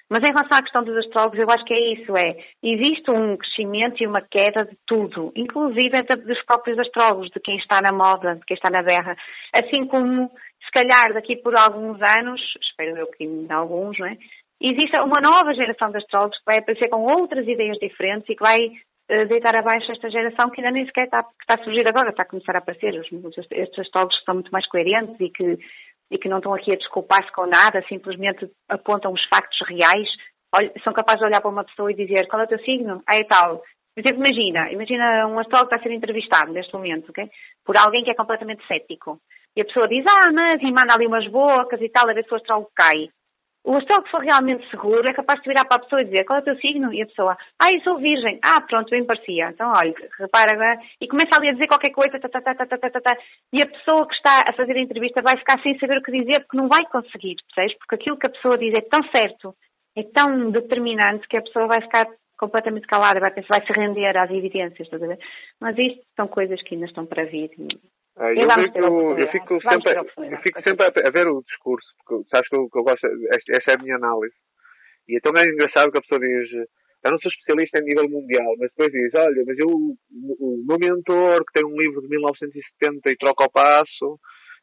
[0.09, 3.37] Mas em relação à questão dos astrólogos, eu acho que é isso, é, existe um
[3.37, 8.35] crescimento e uma queda de tudo, inclusive dos próprios astrólogos, de quem está na moda,
[8.35, 9.15] de quem está na berra.
[9.53, 10.29] Assim como,
[10.63, 14.17] se calhar, daqui por alguns anos, espero eu que ainda alguns, não é?
[14.69, 18.43] Existe uma nova geração de astrólogos que vai aparecer com outras ideias diferentes e que
[18.43, 22.09] vai uh, deitar abaixo esta geração que ainda nem sequer está, está a surgir agora,
[22.09, 22.93] está a começar a aparecer.
[22.99, 25.57] Os, estes astrólogos são muito mais coerentes e que,
[26.11, 30.07] e que não estão aqui a desculpar-se com nada, simplesmente apontam os factos reais,
[30.55, 33.01] olha, são capazes de olhar para uma pessoa e dizer qual é o teu signo?
[33.07, 33.61] Ah, é tal.
[33.95, 37.29] Por exemplo, imagina, imagina um astrólogo que está a ser entrevistado neste momento, ok?
[37.63, 39.19] Por alguém que é completamente cético.
[39.55, 42.23] E a pessoa diz, ah, mas, e manda ali umas bocas e tal, a ver
[42.25, 43.09] se o astrólogo cai.
[43.65, 46.25] O astrólogo, se for realmente seguro, é capaz de virar para a pessoa e dizer
[46.25, 46.93] qual é o teu signo?
[46.93, 48.37] E a pessoa, ah, eu sou virgem.
[48.43, 49.51] Ah, pronto, bem parecia.
[49.51, 50.77] Então, olha, repara agora.
[50.99, 53.17] E começa ali a dizer qualquer coisa, tá, tá, tá,
[53.53, 56.11] e a pessoa que está a fazer a entrevista vai ficar sem saber o que
[56.11, 57.77] dizer, porque não vai conseguir, percebes?
[57.79, 59.55] Porque aquilo que a pessoa diz é tão certo,
[59.95, 62.05] é tão determinante, que a pessoa vai ficar
[62.37, 65.19] completamente calada, vai, vai se render às evidências, estás a ver?
[65.61, 67.51] Mas isto são coisas que ainda estão para vir.
[68.15, 72.47] Ah, eu, fico, eu fico sempre, eu fico sempre a, ver o discurso, porque sabes
[72.47, 74.35] que eu, que eu gosto, esta, esta, é a minha análise.
[75.07, 78.69] E é engraçado que a pessoa diz, eu não sou especialista em nível mundial, mas
[78.69, 83.17] depois diz, olha, mas eu, o, meu mentor, que tem um livro de 1970 e
[83.17, 84.19] troca o passo,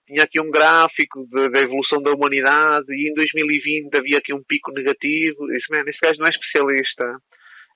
[0.06, 4.72] tinha aqui um gráfico da evolução da humanidade e em 2020 havia aqui um pico
[4.72, 5.52] negativo.
[5.52, 7.18] Isso, man, esse gajo não é especialista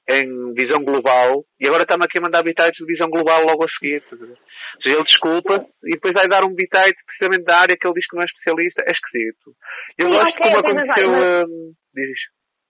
[0.09, 3.68] em visão global e agora está-me aqui a mandar bitites de visão global logo a
[3.68, 4.02] seguir.
[4.12, 7.94] Ou seja, ele desculpa e depois vai dar um bitite precisamente da área que ele
[7.94, 8.84] diz que não é especialista.
[8.84, 9.52] É esquisito.
[9.98, 11.11] Eu Sim, gosto okay, como aconteceu.
[11.11, 12.18] Mas, hum, diz.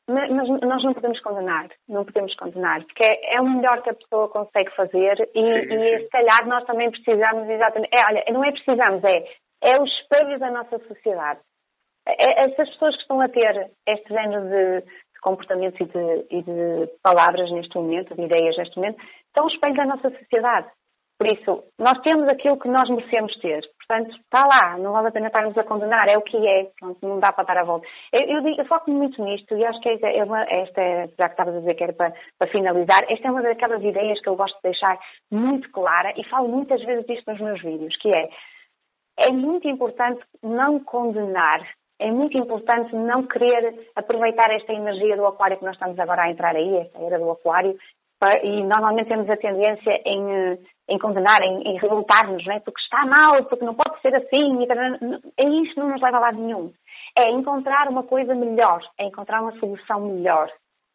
[0.07, 0.31] Mas,
[0.61, 4.29] nós não podemos condenar, não podemos condenar, porque é, é, o melhor que a pessoa
[4.29, 6.05] consegue fazer e, sim, e sim.
[6.05, 7.89] se calhar nós também precisamos exatamente.
[7.91, 9.25] É, olha, não é precisamos, é,
[9.63, 11.41] é o espelho da nossa sociedade.
[12.07, 14.85] É, essas pessoas que estão a ter este género de,
[15.25, 19.03] comportamentos e de, e de palavras neste momento, de ideias neste momento,
[19.35, 20.69] são o espelho da nossa sociedade.
[21.17, 23.61] Por isso, nós temos aquilo que nós merecemos ter.
[23.79, 26.71] Portanto, está lá, não vale a pena estarmos a condenar, é o que é,
[27.01, 27.87] não dá para dar a volta.
[28.13, 30.83] Eu, eu, eu foco muito nisto e acho que é uma, esta,
[31.19, 34.21] já que estavas a dizer que era para, para, finalizar, esta é uma daquelas ideias
[34.21, 34.99] que eu gosto de deixar
[35.31, 38.29] muito clara e falo muitas vezes disto nos meus vídeos, que é,
[39.19, 41.61] é muito importante não condenar
[41.99, 46.31] é muito importante não querer aproveitar esta energia do aquário que nós estamos agora a
[46.31, 47.77] entrar aí, esta era do aquário,
[48.43, 52.61] e normalmente temos a tendência em, eh, em condenar, em, em revoltar-nos, né?
[52.61, 54.67] porque está mal, porque não pode ser assim, e
[55.37, 56.73] é isso não nos leva a lado nenhum.
[57.17, 60.51] É encontrar uma coisa melhor, é encontrar uma solução melhor,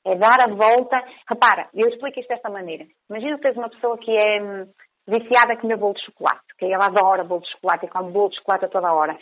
[0.05, 1.01] é dar a volta.
[1.29, 2.85] Repara, eu explico isto desta maneira.
[3.09, 4.67] Imagina que tens uma pessoa que é hum,
[5.07, 8.29] viciada a comer bolo de chocolate, que ela adora bolo de chocolate e come bolo
[8.29, 9.17] de chocolate a toda hora.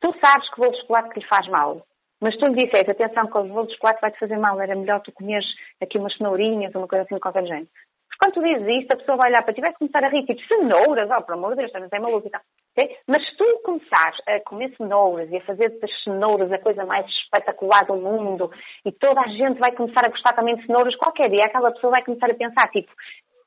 [0.00, 1.82] Tu sabes que bolo de chocolate que lhe faz mal,
[2.20, 5.00] mas tu me disseste, atenção, que o bolo de chocolate vai-te fazer mal, era melhor
[5.00, 5.46] tu comeres
[5.80, 7.70] aqui umas cenourinhas ou uma coisa assim de qualquer jeito.
[8.08, 10.08] Mas quando tu dizes isto, a pessoa vai olhar para ti e vai começar a
[10.08, 12.40] rir, tipo, cenouras, oh, pelo amor de Deus, também é maluco e tal.
[12.76, 12.96] Okay?
[13.06, 17.06] Mas se tu começares a comer cenouras e a fazer das cenouras a coisa mais
[17.06, 18.50] espetacular do mundo
[18.84, 21.92] e toda a gente vai começar a gostar também de cenouras, qualquer dia aquela pessoa
[21.92, 22.92] vai começar a pensar, tipo,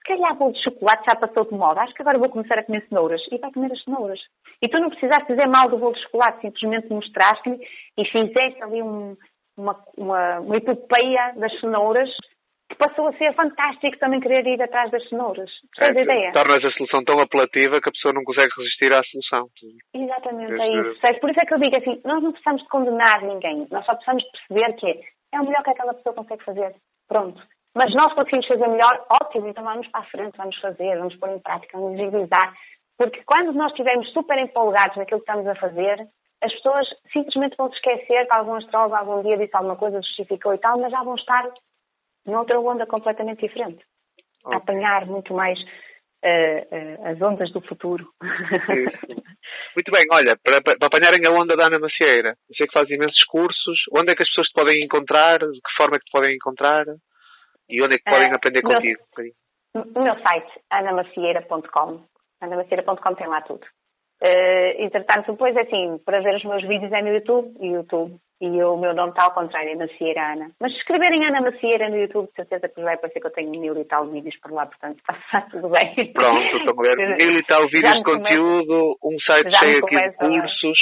[0.03, 2.63] se calhar bolo de chocolate já passou de moda, acho que agora vou começar a
[2.63, 3.21] comer cenouras.
[3.31, 4.19] E vai comer as cenouras.
[4.61, 7.59] E tu não precisaste dizer mal do bolo de chocolate, simplesmente mostraste-lhe
[7.97, 9.15] e fizeste ali um,
[9.57, 12.09] uma, uma, uma epopeia das cenouras
[12.69, 15.49] que passou a ser fantástico também querer ir atrás das cenouras.
[15.79, 16.31] É, a ideia?
[16.33, 19.47] Tornas a solução tão apelativa que a pessoa não consegue resistir à solução.
[19.93, 21.19] Exatamente, é isso.
[21.21, 23.93] Por isso é que eu digo assim, nós não precisamos de condenar ninguém, nós só
[23.95, 25.01] precisamos de perceber que
[25.33, 26.75] é o melhor que aquela pessoa consegue fazer.
[27.07, 27.41] Pronto.
[27.75, 31.29] Mas nós conseguimos fazer melhor, ótimo, então vamos para a frente, vamos fazer, vamos pôr
[31.29, 32.53] em prática, vamos visibilizar.
[32.97, 36.07] Porque quando nós estivermos super empolgados naquilo que estamos a fazer,
[36.43, 40.53] as pessoas simplesmente vão se esquecer que algum astrólogo algum dia disse alguma coisa, justificou
[40.53, 41.49] e tal, mas já vão estar
[42.25, 43.83] noutra onda completamente diferente.
[44.43, 44.55] Okay.
[44.55, 48.07] A apanhar muito mais uh, uh, as ondas do futuro.
[49.75, 52.89] Muito bem, olha, para, para, apanharem a onda da Ana Macieira, eu sei que faz
[52.89, 56.05] imensos cursos, onde é que as pessoas te podem encontrar, de que forma é que
[56.05, 56.85] te podem encontrar
[57.73, 59.01] e onde é que podem uh, aprender contigo?
[59.73, 62.03] No meu site, anamacieira.com.
[62.39, 63.65] Anamacieira.com tem lá tudo.
[64.21, 68.77] Uh, entretanto, depois, assim, para ver os meus vídeos é no YouTube, YouTube e o
[68.77, 70.51] meu nome está ao contrário, é Macieira Ana.
[70.61, 73.49] Mas se escreverem Ana Macieira no YouTube, de certeza que vai parecer que eu tenho
[73.49, 76.13] mil e tal vídeos por lá, portanto está, tudo bem.
[76.13, 77.17] Pronto, estão a ver.
[77.17, 80.77] Mil e tal vídeos de conteúdo, um site cheio aqui de cursos.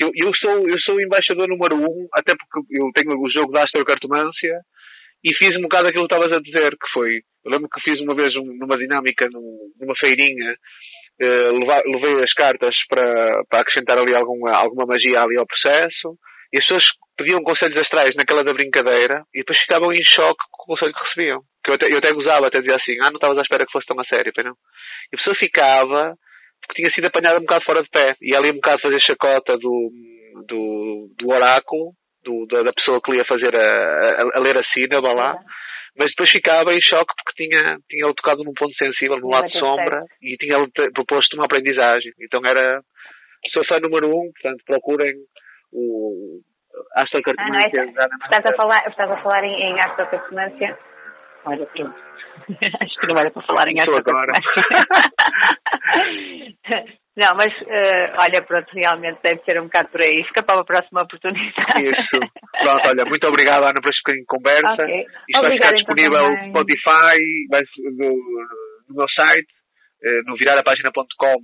[0.00, 3.52] Eu, eu, sou, eu sou o embaixador número um, até porque eu tenho o jogo
[3.52, 4.60] da astrocartomância
[5.24, 8.00] e fiz um bocado aquilo que estavas a dizer, que foi, eu lembro que fiz
[8.00, 10.54] uma vez um, numa dinâmica, num, numa feirinha,
[11.20, 16.14] eh, levei as cartas para, para acrescentar ali alguma, alguma magia ali ao processo,
[16.52, 16.84] e as pessoas
[17.16, 21.04] pediam conselhos astrais naquela da brincadeira e depois estavam em choque com o conselho que
[21.04, 21.40] recebiam.
[21.64, 23.72] Que eu até, eu até gozava, até dizia assim, ah, não estavas à espera que
[23.72, 24.54] fosse tão a sério, não?
[25.12, 26.14] E a pessoa ficava,
[26.62, 28.14] porque tinha sido apanhada um bocado fora de pé.
[28.22, 29.90] E ali um bocado fazer chacota do,
[30.46, 31.92] do, do oráculo,
[32.24, 35.38] do, da, da, pessoa que lhe ia fazer a, a, a ler a sílaba lá.
[35.98, 39.58] Mas depois ficava em choque porque tinha, tinha tocado num ponto sensível, no lado de
[39.58, 40.56] sombra, e tinha
[40.94, 42.12] proposto uma aprendizagem.
[42.20, 42.80] Então era,
[43.52, 45.14] sou fã número um, portanto procurem
[45.72, 46.40] o
[46.94, 47.82] astrocartomância.
[47.82, 50.78] Ah, é, estás, a falar, estás a falar em, em astrocartomância?
[51.44, 51.98] Olha, pronto.
[52.80, 54.42] Acho que não era para falar em astrocartomância.
[57.18, 60.22] Não, mas uh, olha, pronto, realmente deve ser um bocado por aí.
[60.28, 61.82] Fica para uma próxima oportunidade.
[61.82, 62.18] Isso.
[62.62, 64.82] Pronto, olha, muito obrigado, Ana, por este bocadinho de conversa.
[64.84, 65.04] Okay.
[65.28, 67.18] Isto vai ficar disponível no Spotify,
[67.50, 67.62] vai,
[67.98, 68.10] no,
[68.88, 69.50] no meu site,
[70.04, 71.42] uh, no virarapagina.com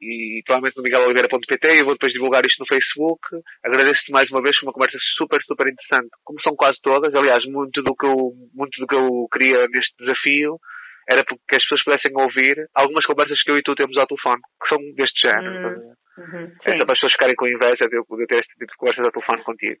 [0.00, 3.18] e provavelmente no migueloliveira.pt eu vou depois divulgar isto no Facebook.
[3.66, 7.12] Agradeço-te mais uma vez, foi uma conversa super, super interessante, como são quase todas.
[7.12, 8.14] Aliás, muito do que eu,
[8.54, 10.62] muito do que eu queria neste desafio
[11.08, 14.42] era porque as pessoas pudessem ouvir algumas conversas que eu e tu temos ao telefone,
[14.60, 15.80] que são deste género.
[15.80, 15.94] Hum.
[16.18, 18.76] Uhum, é só para as pessoas ficarem com inveja de eu ter este tipo de
[18.76, 19.78] conversas ao telefone contigo.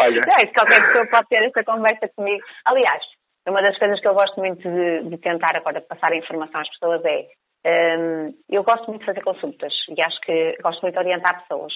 [0.00, 0.20] Olha.
[0.40, 2.42] É, qualquer pessoa pode ter esta conversa comigo.
[2.64, 3.04] Aliás,
[3.46, 6.68] uma das coisas que eu gosto muito de, de tentar agora passar a informação às
[6.70, 7.28] pessoas é
[7.64, 11.72] um, eu gosto muito de fazer consultas e acho que gosto muito de orientar pessoas,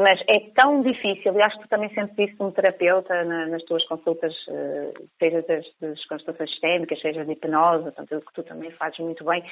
[0.00, 3.62] mas é tão difícil, e acho que tu também sempre disse como terapeuta na, nas
[3.64, 8.70] tuas consultas, uh, seja das, das consultações sistémicas, seja de hipnose, portanto, que tu também
[8.72, 9.44] fazes muito bem,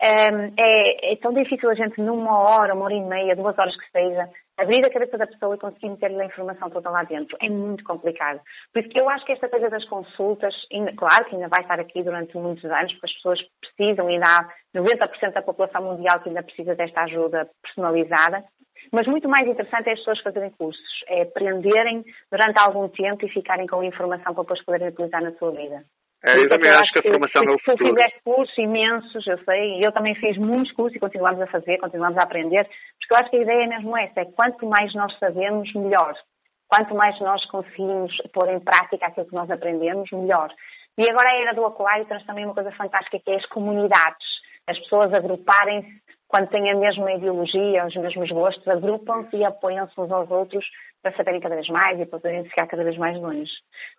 [0.00, 3.90] é, é, tão difícil a gente numa hora, uma hora e meia, duas horas que
[3.90, 4.28] seja,
[4.58, 7.36] abrir a cabeça da pessoa e conseguir meter-lhe a informação toda lá dentro.
[7.40, 8.40] É muito complicado.
[8.72, 10.54] Por isso que eu acho que esta coisa das consultas,
[10.96, 14.48] claro que ainda vai estar aqui durante muitos anos, porque as pessoas precisam, ainda há
[14.74, 18.44] 90% da população mundial que ainda precisa desta ajuda personalizada,
[18.92, 23.28] mas muito mais interessante é as pessoas fazerem cursos, é aprenderem durante algum tempo e
[23.28, 25.84] ficarem com a informação para depois poderem utilizar na sua vida.
[26.24, 27.76] É, eu também acho que a formação é o futuro.
[27.76, 31.78] Tu fizeste cursos imensos, eu sei, eu também fiz muitos cursos e continuamos a fazer,
[31.78, 34.92] continuamos a aprender, porque eu acho que a ideia é mesmo essa, é quanto mais
[34.94, 36.14] nós sabemos, melhor.
[36.68, 40.50] Quanto mais nós conseguimos pôr em prática aquilo que nós aprendemos, melhor.
[40.98, 44.26] E agora a era do Aquário traz também uma coisa fantástica que é as comunidades.
[44.66, 50.10] As pessoas agruparem-se quando têm a mesma ideologia, os mesmos gostos, agrupam-se e apoiam-se uns
[50.10, 50.64] aos outros
[51.02, 53.50] para saberem cada vez mais e para poderem ficar cada vez mais longe.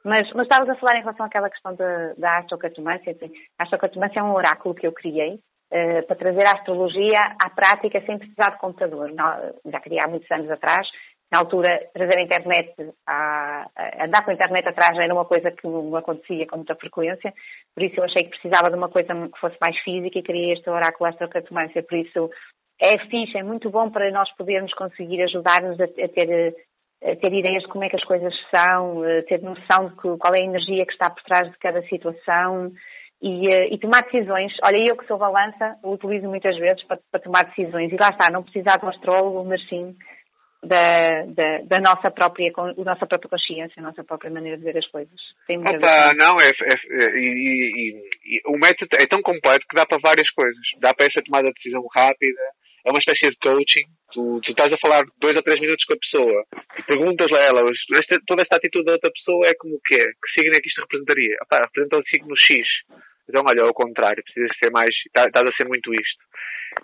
[0.04, 3.12] Mas, mas estavas a falar em relação àquela questão da, da astrocartomância.
[3.12, 7.50] Assim, a astrocartomância é um oráculo que eu criei uh, para trazer a astrologia à
[7.50, 9.10] prática sem precisar de computador.
[9.14, 10.86] Não, já criei há muitos anos atrás.
[11.32, 12.74] Na altura, trazer a internet,
[13.06, 16.76] a, a andar com a internet atrás era uma coisa que não acontecia com muita
[16.76, 17.34] frequência,
[17.76, 20.54] por isso eu achei que precisava de uma coisa que fosse mais física e criei
[20.54, 22.30] este oráculo astrocartomância, por isso
[22.80, 26.56] é fixe, é muito bom para nós podermos conseguir ajudar-nos a, a, ter
[27.00, 30.40] ter ideias de como é que as coisas são, ter noção de que, qual é
[30.40, 32.72] a energia que está por trás de cada situação
[33.22, 34.54] e, eh, e, tomar decisões.
[34.64, 37.92] Olha, eu que sou balança, o utilizo muitas vezes para, para, tomar decisões.
[37.92, 39.96] E lá está, não precisar de um astrólogo, mas sim
[40.68, 44.88] da, da, da, nossa própria, nossa própria consciência, a nossa própria maneira de ver as
[44.88, 45.20] coisas.
[45.48, 49.76] Tem Opa, não, é, é, é e, e, e, o método é tão completo que
[49.76, 50.62] dá para várias coisas.
[50.80, 52.42] Dá para essa tomada de decisão rápida,
[52.86, 53.88] é uma espécie de coaching.
[54.14, 56.44] Tu, tu estás a falar dois ou três minutos com a pessoa
[56.80, 59.96] e perguntas-lhe a ela, esta, toda esta atitude da outra pessoa é como o que
[59.96, 60.06] é?
[60.06, 61.36] Que signo é que isto representaria?
[61.44, 62.66] Epá, representa o signo X.
[63.30, 66.24] Então, olha, ao contrário, precisa ser mais, tá, estás a ser muito isto.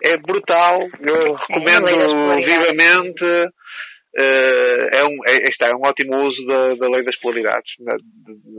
[0.02, 3.24] É brutal, eu recomendo vivamente.
[3.24, 7.96] uh, é, um, é, está, é um ótimo uso da, da lei das polaridades, na,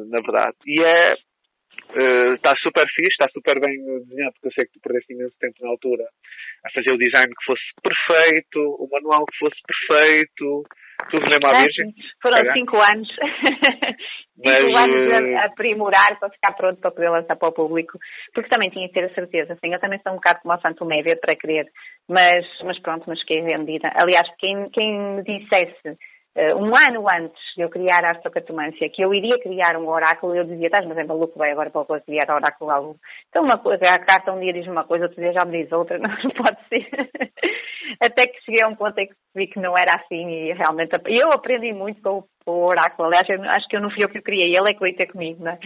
[0.09, 0.55] na verdade.
[0.65, 4.79] E é, uh, está super fixe, está super bem desenhado, porque eu sei que tu
[4.81, 6.03] perdeste imenso tempo na altura
[6.65, 10.63] a fazer o design que fosse perfeito, o manual que fosse perfeito,
[11.09, 11.93] tudo mesmo à virgem.
[12.21, 12.53] Foram Caga.
[12.53, 13.07] cinco anos.
[14.43, 17.97] Mas, cinco anos a, a, aprimorar para ficar pronto para poder lançar para o público,
[18.33, 20.59] porque também tinha que ter a certeza, assim, eu também sou um bocado como a
[20.59, 21.65] Santo Média para querer,
[22.09, 23.89] mas, mas pronto, mas fiquei vendida.
[23.95, 25.97] Aliás, quem, quem me dissesse
[26.55, 30.43] um ano antes de eu criar a astrocartomância, que eu iria criar um oráculo, eu
[30.43, 32.95] dizia, estás, mas é maluco, vai agora para criar oráculo algo.
[33.29, 35.71] Então uma coisa, a carta um dia diz uma coisa, outro dia já me diz
[35.71, 36.89] outra, não pode ser.
[38.01, 40.91] Até que cheguei a um ponto em que vi que não era assim e realmente
[41.07, 43.07] eu aprendi muito com, com o oráculo.
[43.07, 44.95] Aliás, eu, acho que eu não fui eu que o criei, ele é que veio
[44.95, 45.59] ter comigo, não é?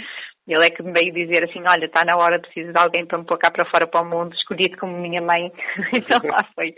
[0.47, 3.19] Ele é que me veio dizer assim, olha, está na hora, preciso de alguém para
[3.19, 5.51] me pôr cá para fora para o mundo, escolhido como minha mãe.
[5.93, 6.75] então lá foi.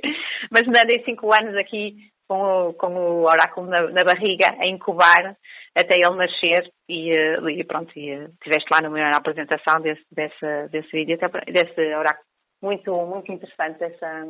[0.50, 1.96] Mas andei cinco anos aqui
[2.32, 5.36] com o, com o oráculo na, na, barriga, a incubar
[5.76, 10.70] até ele nascer e, eh, e pronto, e, eh, tiveste lá na apresentação desse, desse,
[10.70, 11.18] desse vídeo,
[11.52, 12.26] desse oráculo.
[12.62, 14.26] Muito, muito interessante essa,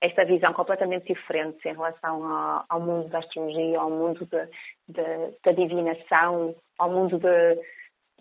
[0.00, 4.46] esta visão completamente diferente em relação ao, ao mundo da astrologia, ao mundo de,
[4.88, 7.54] de, da divinação, ao mundo de,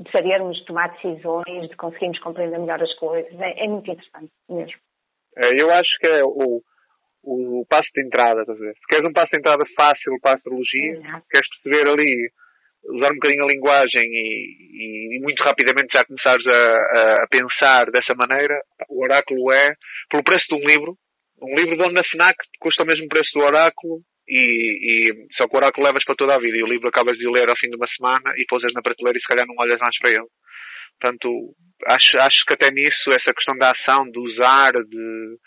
[0.04, 3.40] de sabermos tomar decisões, de conseguirmos compreender melhor as coisas.
[3.40, 4.82] É, é muito interessante mesmo.
[5.38, 6.62] É, eu acho que é o,
[7.24, 8.74] o, passo de entrada, estás a ver?
[8.74, 11.26] Se queres um passo de entrada fácil para a astrologia, Exato.
[11.30, 12.32] queres perceber ali,
[12.86, 14.28] usar um bocadinho a linguagem e,
[14.74, 18.56] e, e muito rapidamente já começares a, a, pensar dessa maneira,
[18.90, 19.74] o oráculo é,
[20.10, 20.98] pelo preço de um livro,
[21.42, 25.48] um livro de onde na FNAC custa o mesmo preço do oráculo, e, e, só
[25.48, 27.58] que o oráculo levas para toda a vida e o livro acabas de ler ao
[27.58, 30.12] fim de uma semana e pousas na prateleira e se calhar não olhas mais para
[30.12, 30.30] ele.
[31.00, 31.28] Portanto,
[31.88, 35.38] acho, acho que até nisso, essa questão da ação, de usar, de,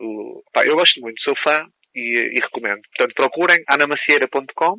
[0.00, 2.80] o, pá, eu gosto muito, sou fã e, e recomendo.
[2.96, 4.76] Portanto, procurem anamacieira.com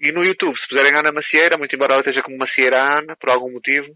[0.00, 3.30] e no YouTube, se puserem Ana Macieira, muito embora ela esteja como Macieira Ana, por
[3.30, 3.86] algum motivo,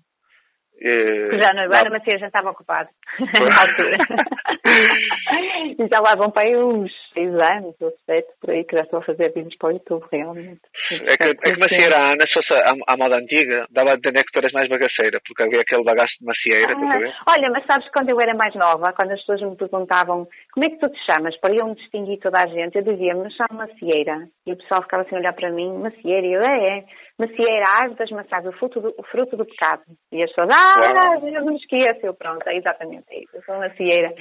[0.82, 2.88] eh, já não, agora, mas já estava ocupado
[3.20, 3.98] na altura.
[5.78, 8.82] e já lá vão para aí uns seis anos ou sete por aí que já
[8.82, 10.60] estou a fazer vídeos para o YouTube, realmente.
[10.90, 14.24] É que, é que macieira Ana, se fosse a, a moda antiga, dava a entender
[14.24, 17.88] que tu eras mais bagaceira, porque havia aquele bagaço de macieira, ah, Olha, mas sabes
[17.92, 20.98] quando eu era mais nova, quando as pessoas me perguntavam como é que tu te
[21.04, 24.28] chamas, para eu me distinguir toda a gente, eu dizia-me, me chamo macieira.
[24.46, 26.84] E o pessoal ficava assim a olhar para mim, macieira, e eu, é, é.
[27.18, 29.82] Macieira, a árvore das maçãs, o fruto do, o fruto do pecado.
[30.10, 32.00] E as pessoas, ah, eu não me esqueço.
[32.02, 33.36] Eu, pronto, é exatamente isso.
[33.36, 34.14] Eu sou macieira.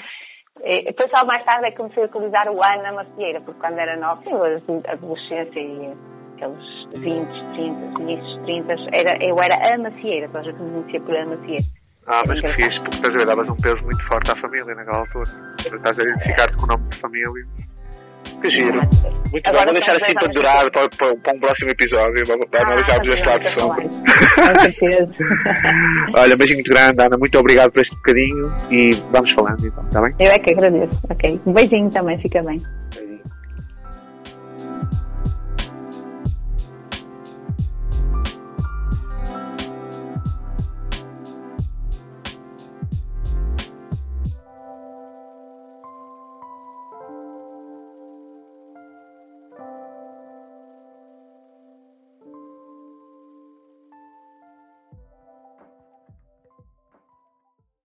[0.58, 3.95] Depois, só mais tarde, é que comecei a utilizar o Ana Macieira, porque quando era
[3.97, 5.93] nova, a adolescência e
[6.36, 11.26] aqueles 20, 30, inícios 30, era, eu era a macieira, então me conhecia por a
[11.26, 11.64] macieira.
[12.08, 15.00] Ah, mas que fixe, porque estás a davas um peso muito forte à família naquela
[15.00, 15.30] altura.
[15.60, 17.45] Estás a identificar-te com o nome de família.
[18.42, 18.80] Que giro.
[19.32, 22.24] Muito Agora bem, vou deixar assim para durar para, para, para, um próximo episódio.
[22.30, 23.84] Ah, analisarmos este lado de sombra.
[23.84, 25.12] Com certeza.
[26.16, 27.18] Olha, beijinho muito grande, Ana.
[27.18, 30.14] Muito obrigado por este bocadinho e vamos falando então, está bem?
[30.20, 31.08] Eu é que agradeço.
[31.10, 31.42] Ok.
[31.46, 32.58] Um beijinho também, fica bem.